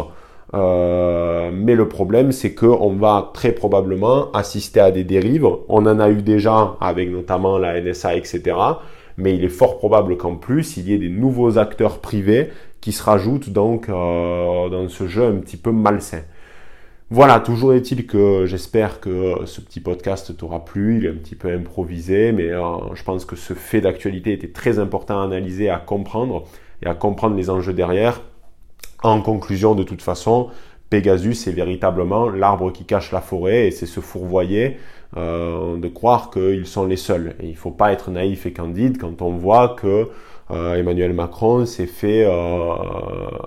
Euh, 0.54 1.50
mais 1.52 1.74
le 1.74 1.88
problème, 1.88 2.32
c'est 2.32 2.54
qu'on 2.54 2.94
va 2.94 3.30
très 3.34 3.52
probablement 3.52 4.30
assister 4.32 4.80
à 4.80 4.90
des 4.90 5.04
dérives. 5.04 5.46
On 5.68 5.86
en 5.86 6.00
a 6.00 6.10
eu 6.10 6.22
déjà 6.22 6.76
avec 6.80 7.10
notamment 7.10 7.58
la 7.58 7.80
NSA, 7.80 8.16
etc. 8.16 8.56
Mais 9.16 9.34
il 9.34 9.44
est 9.44 9.48
fort 9.48 9.78
probable 9.78 10.16
qu'en 10.16 10.36
plus, 10.36 10.76
il 10.76 10.88
y 10.88 10.94
ait 10.94 10.98
des 10.98 11.08
nouveaux 11.08 11.58
acteurs 11.58 11.98
privés 11.98 12.50
qui 12.80 12.92
se 12.92 13.02
rajoutent 13.02 13.50
donc 13.50 13.88
euh, 13.88 14.68
dans 14.68 14.88
ce 14.88 15.06
jeu 15.06 15.24
un 15.24 15.36
petit 15.36 15.56
peu 15.56 15.72
malsain. 15.72 16.22
Voilà, 17.10 17.40
toujours 17.40 17.72
est-il 17.72 18.06
que 18.06 18.44
j'espère 18.44 19.00
que 19.00 19.36
ce 19.46 19.62
petit 19.62 19.80
podcast 19.80 20.36
t'aura 20.36 20.62
plu. 20.62 20.98
Il 20.98 21.06
est 21.06 21.08
un 21.08 21.14
petit 21.14 21.36
peu 21.36 21.50
improvisé, 21.50 22.32
mais 22.32 22.50
euh, 22.50 22.62
je 22.92 23.02
pense 23.02 23.24
que 23.24 23.34
ce 23.34 23.54
fait 23.54 23.80
d'actualité 23.80 24.34
était 24.34 24.52
très 24.52 24.78
important 24.78 25.22
à 25.22 25.24
analyser, 25.24 25.70
à 25.70 25.78
comprendre 25.78 26.44
et 26.82 26.86
à 26.86 26.94
comprendre 26.94 27.34
les 27.34 27.48
enjeux 27.48 27.72
derrière. 27.72 28.20
En 29.02 29.22
conclusion, 29.22 29.74
de 29.74 29.84
toute 29.84 30.02
façon, 30.02 30.48
Pegasus 30.90 31.48
est 31.48 31.52
véritablement 31.52 32.28
l'arbre 32.28 32.72
qui 32.72 32.84
cache 32.84 33.10
la 33.10 33.22
forêt 33.22 33.68
et 33.68 33.70
c'est 33.70 33.86
se 33.86 34.00
fourvoyer 34.00 34.76
euh, 35.16 35.78
de 35.78 35.88
croire 35.88 36.30
qu'ils 36.30 36.66
sont 36.66 36.84
les 36.84 36.96
seuls. 36.96 37.36
Il 37.40 37.50
ne 37.50 37.54
faut 37.54 37.70
pas 37.70 37.90
être 37.90 38.10
naïf 38.10 38.44
et 38.44 38.52
candide 38.52 38.98
quand 38.98 39.22
on 39.22 39.30
voit 39.30 39.76
que 39.80 40.10
euh, 40.50 40.74
Emmanuel 40.74 41.14
Macron 41.14 41.64
s'est 41.64 41.86
fait 41.86 42.26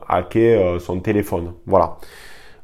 hacker 0.07 0.81
son 0.81 0.99
téléphone. 0.99 1.53
Voilà. 1.67 1.97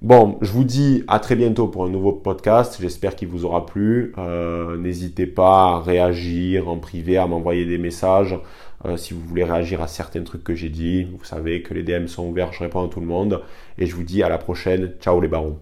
Bon, 0.03 0.37
je 0.41 0.51
vous 0.51 0.63
dis 0.63 1.03
à 1.07 1.19
très 1.19 1.35
bientôt 1.35 1.67
pour 1.67 1.83
un 1.83 1.89
nouveau 1.89 2.11
podcast. 2.11 2.77
J'espère 2.79 3.15
qu'il 3.15 3.29
vous 3.29 3.45
aura 3.45 3.65
plu. 3.65 4.13
Euh, 4.19 4.77
n'hésitez 4.77 5.25
pas 5.25 5.73
à 5.73 5.79
réagir 5.81 6.69
en 6.69 6.77
privé, 6.77 7.17
à 7.17 7.25
m'envoyer 7.25 7.65
des 7.65 7.79
messages. 7.79 8.37
Euh, 8.85 8.95
si 8.95 9.15
vous 9.15 9.21
voulez 9.21 9.43
réagir 9.43 9.81
à 9.81 9.87
certains 9.87 10.21
trucs 10.23 10.43
que 10.43 10.53
j'ai 10.53 10.69
dit, 10.69 11.05
vous 11.05 11.23
savez 11.23 11.63
que 11.63 11.73
les 11.73 11.81
DM 11.81 12.05
sont 12.05 12.27
ouverts, 12.27 12.53
je 12.53 12.59
réponds 12.59 12.85
à 12.85 12.89
tout 12.89 12.99
le 12.99 13.07
monde. 13.07 13.41
Et 13.79 13.87
je 13.87 13.95
vous 13.95 14.03
dis 14.03 14.21
à 14.21 14.29
la 14.29 14.37
prochaine. 14.37 14.93
Ciao 15.01 15.19
les 15.19 15.27
barons. 15.27 15.57